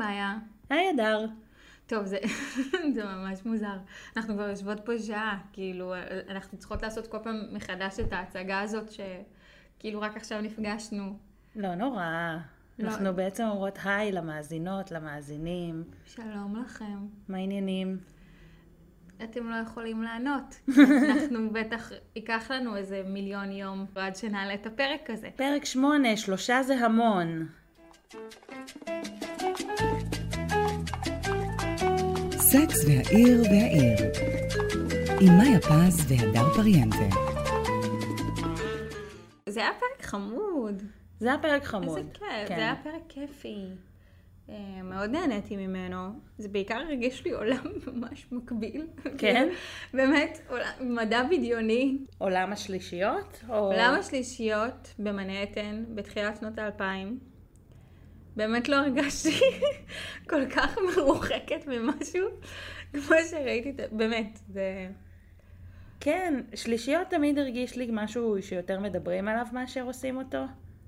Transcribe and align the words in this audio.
היי 0.00 0.12
מאיה. 0.12 0.38
היי 0.70 0.90
אדר. 0.90 1.26
טוב, 1.86 2.04
זה, 2.04 2.18
זה 2.94 3.04
ממש 3.04 3.44
מוזר. 3.44 3.76
אנחנו 4.16 4.34
כבר 4.34 4.48
יושבות 4.48 4.80
פה 4.84 4.98
שעה, 4.98 5.38
כאילו, 5.52 5.94
אנחנו 6.28 6.58
צריכות 6.58 6.82
לעשות 6.82 7.06
כל 7.06 7.18
פעם 7.22 7.40
מחדש 7.52 8.00
את 8.00 8.12
ההצגה 8.12 8.60
הזאת, 8.60 8.90
שכאילו 8.92 10.00
רק 10.00 10.16
עכשיו 10.16 10.40
נפגשנו. 10.40 11.18
לא 11.56 11.74
נורא. 11.74 12.36
לא. 12.78 12.88
אנחנו 12.88 13.14
בעצם 13.14 13.44
אומרות 13.44 13.78
היי 13.84 14.12
למאזינות, 14.12 14.90
למאזינים. 14.90 15.84
שלום 16.06 16.62
לכם. 16.64 16.98
מה 17.28 17.36
העניינים? 17.36 17.98
אתם 19.24 19.50
לא 19.50 19.56
יכולים 19.56 20.02
לענות. 20.02 20.60
אנחנו 21.10 21.50
בטח, 21.50 21.92
ייקח 22.16 22.50
לנו 22.50 22.76
איזה 22.76 23.02
מיליון 23.06 23.52
יום 23.52 23.86
עד 23.94 24.16
שנעלה 24.16 24.54
את 24.54 24.66
הפרק 24.66 25.10
הזה. 25.10 25.28
פרק 25.36 25.64
שמונה, 25.64 26.16
שלושה 26.16 26.62
זה 26.62 26.74
המון. 26.74 27.46
סקס 32.54 32.84
והעיר 32.84 33.42
והעיר 33.42 33.98
עם 35.20 35.38
מאיה 35.38 35.60
פז 35.60 36.12
והדר 36.12 36.48
פריאנטה. 36.56 37.16
זה 39.48 39.60
היה 39.60 39.70
פרק 39.80 40.06
חמוד. 40.06 40.82
זה 41.18 41.28
היה 41.28 41.38
פרק 41.42 41.64
חמוד. 41.64 41.98
איזה 41.98 42.10
כיף, 42.12 42.22
כן. 42.48 42.56
זה 42.56 42.62
היה 42.62 42.74
פרק 42.84 43.02
כיפי. 43.08 43.56
אה, 44.48 44.54
מאוד 44.84 45.10
נהניתי 45.10 45.56
ממנו. 45.56 45.96
זה 46.38 46.48
בעיקר 46.48 46.74
הרגיש 46.74 47.24
לי 47.24 47.30
עולם 47.30 47.64
ממש 47.86 48.26
מקביל. 48.32 48.86
כן? 49.18 49.48
באמת, 49.94 50.38
עולם- 50.50 50.96
מדע 50.96 51.22
בדיוני. 51.22 51.98
עולם 52.18 52.52
השלישיות? 52.52 53.40
או... 53.48 53.54
עולם 53.54 53.96
השלישיות 54.00 54.94
במנהטן 54.98 55.84
בתחילת 55.94 56.36
שנות 56.36 56.58
האלפיים. 56.58 57.18
באמת 58.36 58.68
לא 58.68 58.76
הרגשתי 58.76 59.40
כל 60.30 60.50
כך 60.50 60.78
מרוחקת 60.78 61.66
ממשהו 61.66 62.28
כמו 62.92 63.16
שראיתי, 63.30 63.72
באמת, 63.92 64.38
זה... 64.48 64.88
כן, 66.00 66.40
שלישיות 66.54 67.08
תמיד 67.10 67.38
הרגיש 67.38 67.76
לי 67.76 67.88
משהו 67.92 68.36
שיותר 68.40 68.80
מדברים 68.80 69.28
עליו 69.28 69.46
מאשר 69.52 69.82
עושים 69.82 70.16
אותו. 70.16 70.44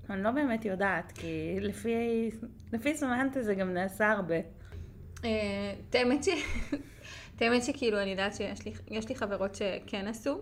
אני 0.09 0.23
לא 0.23 0.31
באמת 0.31 0.65
יודעת, 0.65 1.11
כי 1.11 1.57
לפי, 1.61 1.95
לפי 2.73 2.97
סמנטה 2.97 3.43
זה 3.43 3.55
גם 3.55 3.73
נעשה 3.73 4.11
הרבה. 4.11 4.35
אה, 5.25 5.73
האמת 5.93 6.23
ש... 6.23 6.27
את 7.35 7.41
האמת 7.41 7.63
שכאילו 7.63 8.01
אני 8.01 8.11
יודעת 8.11 8.35
שיש 8.35 8.65
לי, 8.65 8.73
לי 9.09 9.15
חברות 9.15 9.55
שכן 9.55 10.07
עשו, 10.07 10.41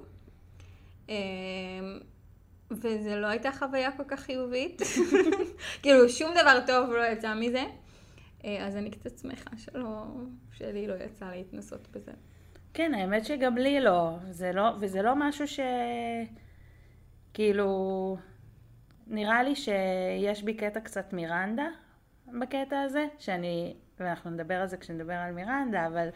וזה 2.72 3.16
לא 3.16 3.28
הייתה 3.28 3.52
חוויה 3.52 3.92
כל 3.92 4.04
כך 4.08 4.20
חיובית. 4.20 4.82
כאילו 5.82 6.10
שום 6.10 6.32
דבר 6.32 6.60
טוב 6.68 6.90
לא 6.90 7.06
יצא 7.06 7.34
מזה, 7.34 7.64
אה, 8.46 8.68
אז 8.68 8.78
אני 8.78 8.92
קצת 8.92 9.18
שמחה 9.18 9.50
שלא, 9.58 10.06
שלי 10.52 10.88
לא 10.88 10.94
יצא 10.94 11.26
להתנסות 11.32 11.88
בזה. 11.92 12.12
כן, 12.74 12.94
האמת 12.94 13.26
שגם 13.26 13.58
לי 13.58 13.80
לא. 13.80 14.18
זה 14.30 14.52
לא, 14.52 14.72
וזה 14.80 15.02
לא 15.02 15.14
משהו 15.16 15.48
ש... 15.48 15.60
כאילו... 17.34 18.18
נראה 19.08 19.44
לי 19.44 19.56
שיש 19.56 20.44
בי 20.44 20.54
קטע 20.54 20.80
קצת 20.80 21.14
מירנדה 21.14 21.68
בקטע 22.40 22.82
הזה, 22.82 23.06
שאני, 23.20 23.76
ואנחנו 24.00 24.30
נדבר 24.30 24.56
על 24.56 24.68
זה 24.68 24.78
כשנדבר 24.78 25.14
על 25.14 25.32
מירנדה, 25.32 25.88
אבל 25.88 26.10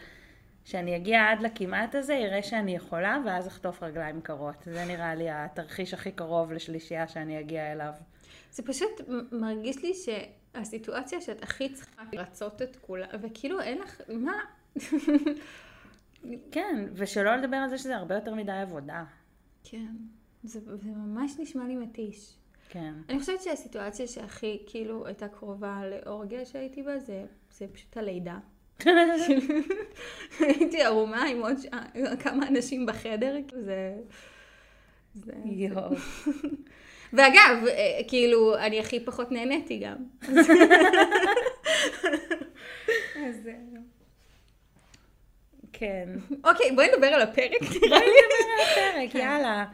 שאני 0.70 0.96
אגיע 0.96 1.30
עד 1.30 1.42
לכמעט 1.42 1.94
הזה, 1.94 2.14
יראה 2.14 2.42
שאני 2.42 2.74
יכולה, 2.76 3.18
ואז 3.26 3.48
אחטוף 3.48 3.82
רגליים 3.82 4.20
קרות. 4.20 4.56
זה 4.64 4.84
נראה 4.84 5.14
לי 5.14 5.30
התרחיש 5.30 5.94
הכי 5.94 6.12
קרוב 6.12 6.52
לשלישייה 6.52 7.08
שאני 7.08 7.40
אגיע 7.40 7.72
אליו. 7.72 7.92
זה 8.52 8.62
פשוט 8.62 8.90
מרגיש 9.32 9.82
לי 9.82 9.92
שהסיטואציה 9.94 11.20
שאת 11.20 11.42
הכי 11.42 11.68
צריכה 11.72 12.02
לרצות 12.12 12.62
את 12.62 12.76
כולה, 12.76 13.06
וכאילו 13.22 13.60
אין 13.60 13.78
לך, 13.78 14.00
מה? 14.08 14.38
כן, 16.52 16.86
ושלא 16.92 17.36
לדבר 17.36 17.56
על 17.56 17.68
זה 17.68 17.78
שזה 17.78 17.96
הרבה 17.96 18.14
יותר 18.14 18.34
מדי 18.34 18.52
עבודה. 18.52 19.04
כן, 19.64 19.96
זה, 20.42 20.60
זה 20.60 20.90
ממש 20.90 21.32
נשמע 21.38 21.66
לי 21.66 21.76
מתיש. 21.76 22.36
כן. 22.68 22.94
אני 23.08 23.20
חושבת 23.20 23.42
שהסיטואציה 23.42 24.06
שהכי 24.06 24.62
כאילו 24.66 25.06
הייתה 25.06 25.28
קרובה 25.28 25.82
לאורגיה 25.86 26.44
שהייתי 26.44 26.82
בה, 26.82 26.98
זה, 26.98 27.24
זה 27.50 27.66
פשוט 27.72 27.96
הלידה. 27.96 28.38
הייתי 30.40 30.82
ערומה 30.82 31.24
עם 31.24 31.42
עוד 31.42 31.56
שעה, 31.58 32.16
כמה 32.22 32.48
אנשים 32.48 32.86
בחדר, 32.86 33.36
זה... 33.52 33.92
זה... 35.14 35.32
יואו. 35.44 35.90
ואגב, 37.12 37.66
אה, 37.66 38.00
כאילו, 38.08 38.58
אני 38.58 38.80
הכי 38.80 39.00
פחות 39.00 39.32
נהניתי 39.32 39.78
גם. 39.78 39.96
אז... 43.26 43.48
אה, 43.48 43.52
כן. 45.72 46.08
אוקיי, 46.44 46.72
בואי 46.72 46.88
נדבר 46.92 47.06
על 47.06 47.20
הפרק, 47.20 47.62
נראה 47.82 47.98
לי. 47.98 48.12
הפרק, 48.62 49.14
יאללה. 49.14 49.64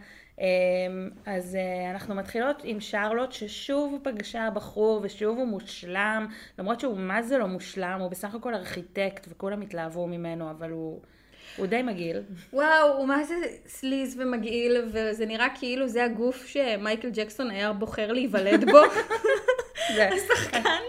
אמ, 0.41 1.11
אז 1.27 1.57
אה, 1.57 1.91
אנחנו 1.91 2.15
מתחילות 2.15 2.61
עם 2.65 2.81
שרלוט 2.81 3.33
ששוב 3.33 3.99
פגשה 4.03 4.49
בחור 4.55 5.01
ושוב 5.03 5.39
הוא 5.39 5.47
מושלם, 5.47 6.27
למרות 6.59 6.81
שהוא 6.81 6.99
מה 6.99 7.23
זה 7.23 7.39
לא 7.39 7.47
מושלם, 7.47 7.99
הוא 8.01 8.11
בסך 8.11 8.35
הכל 8.35 8.55
ארכיטקט 8.55 9.27
וכולם 9.31 9.63
התלהבו 9.63 10.07
ממנו, 10.07 10.51
אבל 10.51 10.71
הוא, 10.71 11.01
הוא 11.57 11.67
די 11.67 11.83
מגעיל. 11.83 12.23
וואו, 12.53 12.97
הוא 12.97 13.09
מה 13.09 13.25
זה 13.25 13.35
סליז 13.67 14.21
ומגעיל, 14.21 14.85
וזה 14.93 15.27
נראה 15.27 15.47
כאילו 15.59 15.89
זה 15.89 16.05
הגוף 16.05 16.47
שמייקל 16.47 17.11
ג'קסון 17.11 17.51
היה 17.51 17.73
בוחר 17.73 18.13
להיוולד 18.13 18.71
בו. 18.71 18.79
זה 19.97 20.09
השחקן. 20.09 20.83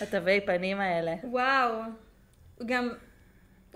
התווי 0.00 0.40
פנים 0.40 0.80
האלה. 0.80 1.14
וואו. 1.24 1.72
גם 2.66 2.88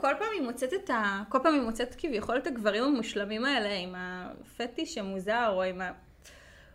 כל 0.00 0.12
פעם 0.18 0.28
היא 0.38 0.42
מוצאת 0.42 0.74
את 0.74 0.90
ה... 0.90 1.22
כל 1.28 1.38
פעם 1.42 1.54
היא 1.54 1.62
מוצאת 1.62 1.94
כביכול 1.94 2.36
את 2.36 2.46
הגברים 2.46 2.84
המושלמים 2.84 3.44
האלה 3.44 3.74
עם 3.74 3.94
הפטיש 3.96 4.98
המוזר, 4.98 5.48
או 5.52 5.62
עם 5.62 5.80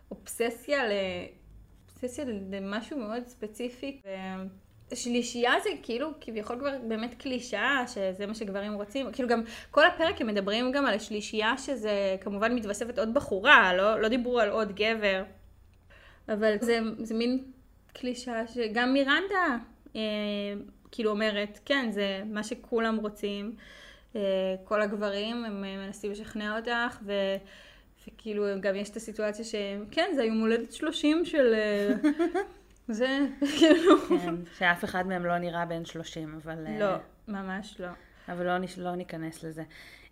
האובססיה 0.08 0.88
ל... 0.88 0.92
אובססיה 1.90 2.24
למשהו 2.50 2.98
מאוד 2.98 3.26
ספציפי. 3.26 4.00
ו- 4.04 4.64
שלישייה 4.94 5.52
זה 5.62 5.70
כאילו 5.82 6.10
כביכול 6.20 6.58
כבר 6.58 6.78
באמת 6.88 7.14
קלישאה, 7.14 7.84
שזה 7.86 8.26
מה 8.26 8.34
שגברים 8.34 8.74
רוצים. 8.74 9.12
כאילו 9.12 9.28
גם 9.28 9.42
כל 9.70 9.86
הפרק 9.86 10.20
הם 10.20 10.26
מדברים 10.26 10.72
גם 10.72 10.86
על 10.86 10.94
השלישייה, 10.94 11.58
שזה 11.58 12.16
כמובן 12.20 12.54
מתווספת 12.54 12.98
עוד 12.98 13.14
בחורה, 13.14 13.74
לא, 13.74 14.00
לא 14.00 14.08
דיברו 14.08 14.40
על 14.40 14.50
עוד 14.50 14.72
גבר. 14.72 15.22
אבל 16.28 16.54
זה, 16.60 16.78
זה 16.98 17.14
מין 17.14 17.44
קלישאה 17.92 18.46
שגם 18.46 18.92
מירנדה 18.92 19.56
אה, 19.96 20.00
כאילו 20.94 21.10
אומרת, 21.10 21.58
כן, 21.64 21.88
זה 21.90 22.22
מה 22.26 22.42
שכולם 22.42 22.96
רוצים. 22.96 23.56
אה, 24.16 24.20
כל 24.64 24.82
הגברים, 24.82 25.44
הם 25.44 25.64
אה, 25.64 25.76
מנסים 25.86 26.12
לשכנע 26.12 26.56
אותך, 26.56 26.98
ו, 27.06 27.12
וכאילו 28.08 28.44
גם 28.60 28.76
יש 28.76 28.90
את 28.90 28.96
הסיטואציה 28.96 29.44
שכן, 29.44 30.10
זה 30.14 30.24
יום 30.24 30.40
הולדת 30.40 30.72
30 30.72 31.24
של... 31.24 31.54
אה, 31.54 32.10
זה, 32.88 33.18
כאילו... 33.58 33.98
כן, 34.08 34.34
שאף 34.58 34.84
אחד 34.84 35.06
מהם 35.06 35.26
לא 35.26 35.38
נראה 35.38 35.64
בן 35.64 35.84
30, 35.84 36.38
אבל... 36.42 36.58
לא, 36.78 36.94
ממש 37.28 37.80
לא. 37.80 37.88
אבל 38.28 38.46
לא, 38.46 38.52
לא 38.76 38.94
ניכנס 38.96 39.44
לזה. 39.44 39.62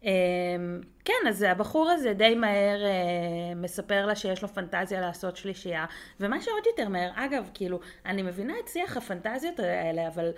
אמ, 0.03 0.81
כן, 1.05 1.29
אז 1.29 1.43
הבחור 1.43 1.91
הזה 1.91 2.13
די 2.13 2.35
מהר 2.35 2.79
מספר 3.57 4.07
לה 4.07 4.17
שיש 4.17 4.43
לו 4.43 4.49
פנטזיה 4.49 5.01
לעשות 5.01 5.37
שלישייה, 5.37 5.87
ומה 6.21 6.41
שעוד 6.41 6.67
יותר 6.67 6.89
מהר, 6.89 7.11
אגב, 7.15 7.51
כאילו, 7.55 7.81
אני 8.07 8.23
מבינה 8.23 8.55
את 8.65 8.69
שיח 8.69 8.97
הפנטזיות 8.97 9.61
האלה, 9.61 10.09
אבל 10.09 10.33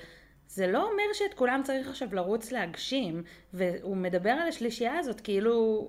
זה 0.55 0.67
לא 0.67 0.91
אומר 0.91 1.03
שאת 1.13 1.35
כולם 1.35 1.61
צריך 1.65 1.89
עכשיו 1.89 2.15
לרוץ 2.15 2.53
להגשים, 2.53 3.23
והוא 3.53 3.97
מדבר 3.97 4.31
על 4.31 4.49
השלישייה 4.49 4.99
הזאת 4.99 5.21
כאילו 5.21 5.89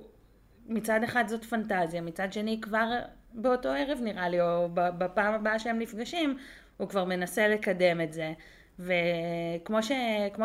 מצד 0.68 1.04
אחד 1.04 1.28
זאת 1.28 1.44
פנטזיה, 1.44 2.02
מצד 2.02 2.34
שני 2.34 2.62
כבר 2.62 2.90
באותו 3.34 3.70
ערב 3.70 4.00
נראה 4.02 4.30
לי, 4.30 4.42
או 4.42 4.70
בפעם 4.74 5.34
הבאה 5.34 5.60
שהם 5.60 5.80
נפגשים, 5.80 6.38
הוא 6.78 6.90
כבר 6.90 7.06
מנסה 7.06 7.48
לקדם 7.48 8.02
את 8.02 8.14
זה. 8.14 8.34
וכמו 8.80 9.84
ש, 9.84 9.92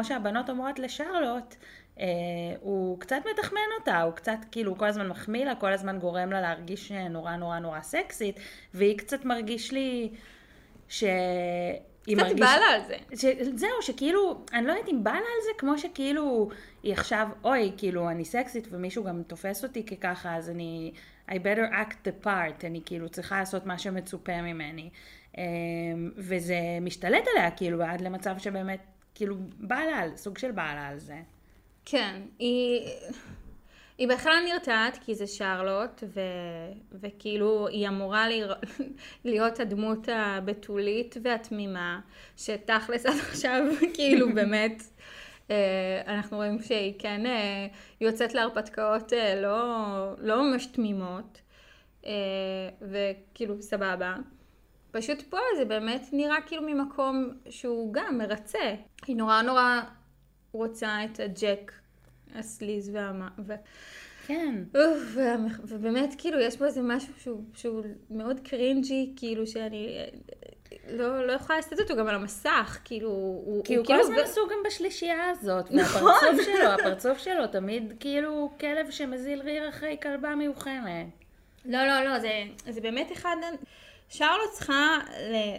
שהבנות 0.03 0.51
אומרות 0.51 0.79
לשרלוט, 0.79 1.55
אה, 2.01 2.07
הוא 2.61 3.01
קצת 3.01 3.23
מתחמן 3.31 3.61
אותה, 3.79 4.03
הוא 4.03 4.13
קצת 4.13 4.39
כאילו 4.51 4.79
כל 4.79 4.87
הזמן 4.87 5.09
מחמיא 5.09 5.45
לה, 5.45 5.55
כל 5.55 5.73
הזמן 5.73 5.99
גורם 5.99 6.31
לה 6.33 6.41
להרגיש 6.41 6.93
נורא 6.93 7.37
נורא 7.37 7.59
נורא 7.59 7.81
סקסית, 7.81 8.41
והיא 8.75 8.99
קצת 8.99 9.25
מרגיש 9.25 9.73
לי 9.73 10.11
ש... 10.89 11.05
היא 12.07 12.17
קצת 12.17 12.27
מרגיש- 12.27 12.41
בא 12.41 12.57
לה 12.57 12.67
על 12.75 12.81
זה. 12.89 12.97
ש... 13.17 13.25
זהו, 13.55 13.69
שכאילו, 13.83 14.45
אני 14.53 14.67
לא 14.67 14.73
יודעת 14.73 14.89
אם 14.89 15.05
בא 15.05 15.11
לה 15.13 15.19
על 15.19 15.43
זה, 15.45 15.51
כמו 15.59 15.79
שכאילו, 15.79 16.49
היא 16.83 16.93
עכשיו, 16.93 17.29
אוי, 17.45 17.73
כאילו, 17.77 18.11
אני 18.11 18.25
סקסית 18.25 18.69
ומישהו 18.71 19.05
גם 19.05 19.23
תופס 19.23 19.65
אותי 19.65 19.87
כככה, 19.87 20.37
אז 20.37 20.51
אני, 20.51 20.93
I 21.29 21.33
better 21.33 21.73
act 21.73 21.95
the 22.09 22.27
part, 22.27 22.67
אני 22.67 22.81
כאילו 22.87 23.09
צריכה 23.09 23.39
לעשות 23.39 23.67
מה 23.67 23.79
שמצופה 23.79 24.43
ממני. 24.43 24.91
אמ, 25.39 25.43
וזה 26.17 26.55
משתלט 26.81 27.25
עליה, 27.37 27.51
כאילו, 27.51 27.83
עד 27.83 28.01
למצב 28.01 28.39
שבאמת, 28.39 28.81
כאילו, 29.15 29.37
בא 29.59 29.79
לה, 29.81 29.99
על- 29.99 30.17
סוג 30.17 30.39
של 30.39 30.51
בא 30.53 30.75
לה 30.75 30.89
על 30.89 30.99
זה. 30.99 31.17
כן, 31.85 32.21
היא... 32.39 32.89
היא 34.01 34.09
בכלל 34.09 34.37
נרתעת 34.53 34.99
כי 35.05 35.15
זה 35.15 35.27
שרלוט, 35.27 36.05
ו... 36.15 36.21
וכאילו 37.01 37.69
היא 37.69 37.89
אמורה 37.89 38.29
לרא... 38.29 38.55
להיות 39.25 39.61
הדמות 39.61 40.09
הבתולית 40.13 41.17
והתמימה, 41.23 42.01
שתכלס 42.37 43.07
עד 43.07 43.15
עכשיו, 43.31 43.63
כאילו 43.95 44.27
באמת, 44.35 44.83
אה, 45.51 46.03
אנחנו 46.07 46.37
רואים 46.37 46.63
שהיא 46.63 46.95
כן 46.99 47.27
אה, 47.27 47.67
יוצאת 48.01 48.35
להרפתקאות 48.35 49.13
אה, 49.13 49.41
לא, 49.41 49.77
לא 50.19 50.43
ממש 50.43 50.67
תמימות, 50.67 51.41
וכאילו 52.83 53.63
סבבה. 53.63 54.15
פשוט 54.91 55.23
פה 55.23 55.39
זה 55.57 55.65
באמת 55.65 56.09
נראה 56.13 56.41
כאילו 56.47 56.63
ממקום 56.63 57.31
שהוא 57.51 57.93
גם 57.93 58.19
מרצה. 58.19 58.75
היא 59.07 59.17
נורא 59.17 59.43
נורא 59.43 59.81
רוצה 60.53 61.05
את 61.05 61.21
הג'ק 61.21 61.80
הסליז 62.35 62.91
והמה... 62.95 63.29
ו... 63.47 63.55
כן. 64.27 64.55
ובאמת, 65.65 66.15
כאילו, 66.19 66.41
יש 66.41 66.57
פה 66.57 66.67
איזה 66.67 66.83
משהו 66.83 67.13
שהוא, 67.23 67.43
שהוא 67.55 67.83
מאוד 68.11 68.41
קרינג'י, 68.41 69.13
כאילו, 69.17 69.47
שאני 69.47 70.07
לא, 70.89 71.27
לא 71.27 71.33
יכולה 71.33 71.59
לעשות 71.59 71.81
אותו 71.81 71.97
גם 71.97 72.07
על 72.09 72.15
המסך, 72.15 72.79
כאילו, 72.85 73.09
הוא, 73.09 73.65
כי 73.65 73.75
הוא, 73.75 73.81
הוא 73.81 73.87
כל 73.87 74.01
הזמן 74.01 74.19
עסוק 74.19 74.53
גם 74.53 74.59
בשלישייה 74.67 75.31
הזאת, 75.31 75.71
נכון. 75.71 76.03
והפרצוף 76.03 76.45
שלו, 76.45 76.69
הפרצוף 76.69 77.19
שלו 77.19 77.47
תמיד 77.47 77.93
כאילו 78.01 78.51
כלב 78.61 78.91
שמזיל 78.91 79.41
ריר 79.41 79.69
אחרי 79.69 79.97
כלבה 80.03 80.35
מיוחמת. 80.35 81.07
לא, 81.65 81.87
לא, 81.87 82.05
לא, 82.05 82.19
זה, 82.19 82.43
זה 82.69 82.81
באמת 82.81 83.13
אחד... 83.13 83.37
שרלוט 84.11 84.51
צריכה 84.53 84.99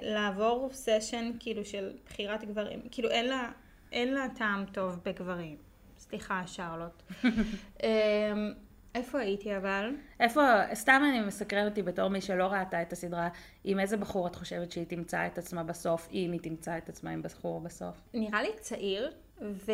לעבור 0.02 0.70
סשן 0.74 1.32
כאילו 1.40 1.66
של 1.66 1.92
בחירת 2.06 2.44
גברים, 2.44 2.82
כאילו 2.92 3.10
אין 3.10 3.28
לה, 3.28 3.52
אין 3.92 4.14
לה 4.14 4.28
טעם 4.38 4.66
טוב 4.72 5.00
בגברים. 5.06 5.71
סליחה, 6.02 6.44
שרלוט. 6.46 7.04
אמ, 7.84 8.54
איפה 8.96 9.20
הייתי 9.20 9.58
אבל? 9.58 9.90
איפה, 10.20 10.42
סתם 10.74 11.02
אני 11.10 11.22
מסקרן 11.22 11.68
אותי 11.68 11.82
בתור 11.82 12.08
מי 12.08 12.22
שלא 12.22 12.44
ראתה 12.44 12.82
את 12.82 12.94
הסדרה, 12.94 13.30
עם 13.64 13.80
איזה 13.80 13.98
בחור 13.98 14.28
את 14.28 14.36
חושבת 14.36 14.72
שהיא 14.72 14.86
תמצא 14.86 15.28
את 15.28 15.38
עצמה 15.38 15.64
בסוף, 15.64 16.08
אם 16.12 16.32
היא 16.32 16.40
תמצא 16.42 16.78
את 16.78 16.90
עצמה 16.90 17.10
עם 17.10 17.22
בחור 17.22 17.62
בסוף? 17.62 18.02
נראה 18.14 18.42
לי 18.42 18.50
צעיר, 18.60 19.12
ו... 19.42 19.72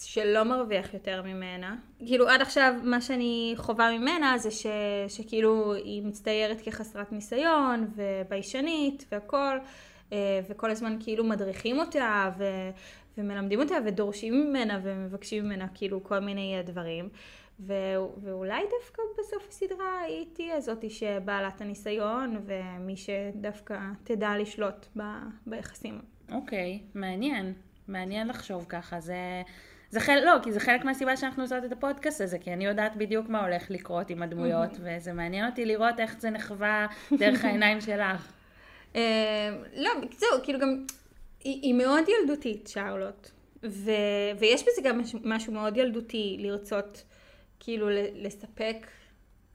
שלא 0.00 0.44
מרוויח 0.44 0.94
יותר 0.94 1.22
ממנה. 1.22 1.76
כאילו 2.06 2.28
עד 2.28 2.40
עכשיו 2.40 2.74
מה 2.82 3.00
שאני 3.00 3.54
חווה 3.56 3.98
ממנה 3.98 4.38
זה 4.38 4.50
ש... 4.50 4.66
שכאילו 5.08 5.74
היא 5.74 6.02
מצטיירת 6.02 6.60
כחסרת 6.60 7.12
ניסיון 7.12 7.88
וביישנית 7.94 9.04
והכל, 9.12 9.58
אה, 10.12 10.40
וכל 10.48 10.70
הזמן 10.70 10.96
כאילו 11.00 11.24
מדריכים 11.24 11.78
אותה 11.78 12.30
ו... 12.38 12.44
ומלמדים 13.18 13.60
אותה 13.60 13.74
ודורשים 13.86 14.34
ממנה 14.34 14.80
ומבקשים 14.82 15.44
ממנה 15.44 15.66
כאילו 15.74 16.04
כל 16.04 16.18
מיני 16.18 16.62
דברים. 16.64 17.08
ו... 17.60 17.72
ואולי 18.22 18.62
דווקא 18.78 19.02
בסוף 19.18 19.48
הסדרה 19.48 20.00
היא 20.06 20.26
תהיה 20.32 20.60
זאתי 20.60 20.90
שבעלת 20.90 21.60
הניסיון 21.60 22.44
ומי 22.46 22.96
שדווקא 22.96 23.78
תדע 24.04 24.36
לשלוט 24.38 24.86
ב... 24.98 25.02
ביחסים. 25.46 26.00
אוקיי, 26.32 26.80
okay, 26.82 26.98
מעניין. 26.98 27.52
מעניין 27.88 28.28
לחשוב 28.28 28.66
ככה. 28.68 29.00
זה... 29.00 29.42
זה 29.90 30.00
חלק, 30.00 30.24
לא, 30.24 30.32
כי 30.42 30.52
זה 30.52 30.60
חלק 30.60 30.84
מהסיבה 30.84 31.16
שאנחנו 31.16 31.42
עושות 31.42 31.64
את 31.64 31.72
הפודקאסט 31.72 32.20
הזה, 32.20 32.38
כי 32.38 32.52
אני 32.52 32.66
יודעת 32.66 32.96
בדיוק 32.96 33.28
מה 33.28 33.44
הולך 33.44 33.70
לקרות 33.70 34.10
עם 34.10 34.22
הדמויות, 34.22 34.70
וזה 34.80 35.12
מעניין 35.12 35.46
אותי 35.46 35.64
לראות 35.64 36.00
איך 36.00 36.20
זה 36.20 36.30
נחווה 36.30 36.86
דרך 37.18 37.44
העיניים 37.44 37.80
שלך. 37.80 38.32
אה, 38.96 39.50
לא, 39.76 39.90
זהו, 40.16 40.30
כאילו 40.42 40.58
גם, 40.58 40.84
היא 41.62 41.74
מאוד 41.74 42.04
ילדותית, 42.08 42.66
שרלוט, 42.66 43.30
ויש 44.38 44.62
בזה 44.62 44.82
גם 44.84 45.00
משהו 45.24 45.52
מאוד 45.52 45.76
ילדותי 45.76 46.36
לרצות 46.40 47.04
כאילו 47.60 47.88
לספק 48.14 48.86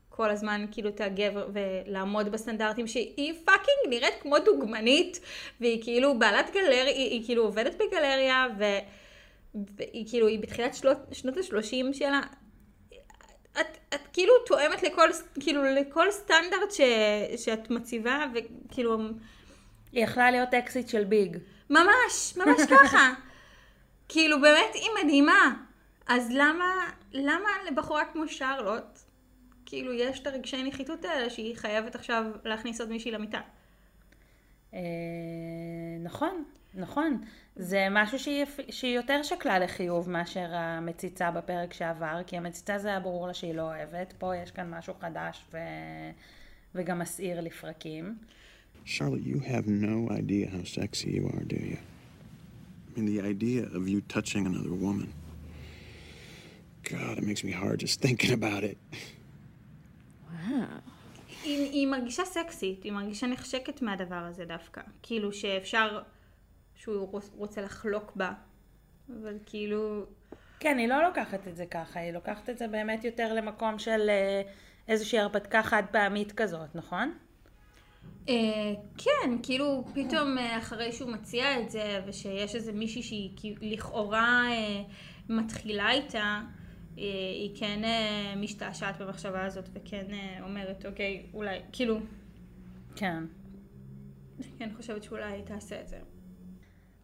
כל 0.10 0.30
הזמן 0.30 0.66
כאילו 0.72 0.90
את 0.90 1.02
הגבר 1.02 1.50
ולעמוד 1.54 2.32
בסטנדרטים 2.32 2.88
שהיא 2.88 3.34
פאקינג 3.46 3.90
נראית 3.90 4.14
כמו 4.22 4.40
דוגמנית 4.40 5.20
והיא 5.62 5.84
כאילו 5.84 6.20
בעלת 6.20 6.50
גלריה, 6.54 6.84
היא, 6.84 7.10
היא 7.10 7.26
כאילו 7.26 7.44
עובדת 7.44 7.76
בגלריה 7.76 8.48
ו, 8.60 8.64
והיא 9.78 10.06
כאילו, 10.10 10.28
היא 10.28 10.40
בתחילת 10.40 10.76
שנות, 10.76 10.98
שנות 11.12 11.38
ה-30 11.38 11.94
שלה. 11.94 12.22
את, 13.62 13.78
את 13.94 14.08
כאילו 14.14 14.34
תואמת 14.46 14.84
לכל, 14.84 15.10
כאילו, 15.40 15.64
לכל 15.64 16.12
סטנדרט 16.12 16.72
ש, 16.72 16.82
שאת 17.46 17.70
מציבה 17.70 18.26
וכאילו... 18.34 18.98
היא 19.92 20.04
יכלה 20.04 20.32
להיות 20.32 20.54
אקסית 20.54 20.88
של 20.88 21.04
ביג. 21.04 21.38
ממש, 21.70 22.38
ממש 22.38 22.62
ככה. 22.70 23.14
כאילו 24.10 24.42
באמת 24.42 24.74
היא 24.74 24.90
מדהימה. 25.04 25.54
אז 26.08 26.30
למה, 26.32 26.90
למה 27.12 27.50
לבחורה 27.72 28.06
כמו 28.06 28.28
שרלוט, 28.28 29.00
כאילו 29.66 29.94
יש 29.94 30.20
את 30.20 30.28
הרגשי 30.28 30.64
נחיתות 30.64 31.06
האלה 31.06 31.30
שהיא 31.30 31.56
חייבת 31.58 31.96
עכשיו 31.96 32.26
להכניס 32.44 32.82
עוד 32.82 32.90
מישהי 32.90 33.12
למיטה? 33.12 33.42
אה, 34.74 34.80
נכון, 36.04 36.44
נכון. 36.74 37.22
זה 37.56 37.88
משהו 37.92 38.20
שהיא, 38.20 38.46
שהיא 38.70 38.96
יותר 38.96 39.24
שקלה 39.24 39.60
לחיוב 39.60 40.10
מאשר 40.10 40.48
המציצה 40.52 41.32
בפרק 41.32 41.74
שעבר, 41.74 42.22
כי 42.28 42.38
המציצה 42.38 42.78
זה 42.78 42.88
היה 42.88 43.00
ברור 43.00 43.28
לה 43.28 43.34
שהיא 43.34 43.54
לא 43.54 43.62
אוהבת. 43.62 44.14
פה 44.18 44.36
יש 44.36 44.52
כאן 44.52 44.70
משהו 44.70 44.94
חדש 45.00 45.46
ו... 45.52 45.58
וגם 46.76 47.00
מסעיר 47.00 47.42
לפרקים. 47.42 48.18
Charlotte, 48.86 49.24
you 49.24 49.40
have 49.40 49.68
no 49.68 50.10
idea 50.12 50.50
how 50.50 50.64
sexy 50.64 51.12
you 51.12 51.26
are, 51.34 51.44
do 51.44 51.56
you? 51.56 51.78
I 52.88 53.00
mean, 53.00 53.06
the 53.06 53.22
idea 53.22 53.64
of 53.64 53.88
you 53.88 54.02
touching 54.02 54.46
another 54.46 54.74
woman. 54.74 55.14
God, 56.84 57.18
it 57.18 57.24
makes 57.24 57.44
me 57.44 57.52
hard 57.52 57.80
just 57.80 58.02
thinking 58.02 58.32
about 58.34 58.64
it. 58.64 58.78
היא, 61.44 61.72
היא 61.72 61.88
מרגישה 61.88 62.26
סקסית, 62.26 62.84
היא 62.84 62.92
מרגישה 62.92 63.28
נחשקת 63.28 63.82
מהדבר 63.82 64.16
הזה 64.16 64.46
דווקא. 64.46 64.82
כאילו 65.02 65.34
שאפשר, 65.34 66.02
שהוא 66.76 67.22
רוצה 67.38 67.62
לחלוק 67.62 68.12
בה, 68.16 68.32
אבל 69.10 69.38
כאילו... 69.46 70.06
כן, 70.60 70.78
היא 70.78 70.88
לא 70.88 71.04
לוקחת 71.04 71.48
את 71.48 71.56
זה 71.56 71.66
ככה, 71.66 72.00
היא 72.00 72.12
לוקחת 72.12 72.50
את 72.50 72.58
זה 72.58 72.68
באמת 72.68 73.04
יותר 73.04 73.34
למקום 73.34 73.80
של 73.80 74.10
אה, 74.10 74.42
איזושהי 74.88 75.20
הרפתקה 75.20 75.64
חד 75.64 75.84
פעמית 75.92 76.32
כזאת, 76.32 76.76
נכון? 76.76 77.14
Uh, 78.26 78.30
כן, 78.98 79.38
כאילו 79.44 79.84
פתאום 79.94 80.38
uh, 80.38 80.42
אחרי 80.58 80.92
שהוא 80.92 81.12
מציע 81.12 81.60
את 81.60 81.70
זה 81.70 82.02
ושיש 82.08 82.56
איזה 82.56 82.72
מישהי 82.72 83.04
שהיא 83.04 83.56
לכאורה 83.62 84.44
uh, 84.50 84.92
מתחילה 85.30 85.92
איתה, 85.92 86.42
היא 86.96 87.52
כן 87.60 87.84
אה, 87.84 88.34
משתעשעת 88.38 89.02
במחשבה 89.02 89.46
הזאת 89.46 89.70
וכן 89.74 90.06
אה, 90.12 90.38
אומרת, 90.44 90.86
אוקיי, 90.86 91.26
אולי, 91.34 91.60
כאילו... 91.72 92.00
כן. 92.96 93.24
כן 94.58 94.70
חושבת 94.78 95.04
שאולי 95.04 95.24
היא 95.24 95.46
תעשה 95.46 95.82
את 95.82 95.88
זה. 95.88 95.98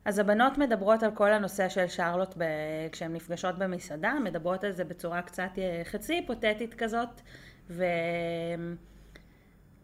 אז 0.06 0.20
הבנות 0.20 0.58
מדברות 0.58 1.04
על 1.04 1.12
כל 1.12 1.34
הנושא 1.34 1.70
של 1.70 1.88
שרלוט 1.88 2.34
ב... 2.38 2.44
כשהן 2.92 3.14
נפגשות 3.14 3.58
במסעדה, 3.58 4.14
מדברות 4.24 4.64
על 4.64 4.72
זה 4.72 4.84
בצורה 4.84 5.22
קצת 5.22 5.52
חצי 5.84 6.14
היפותטית 6.14 6.74
כזאת, 6.74 7.22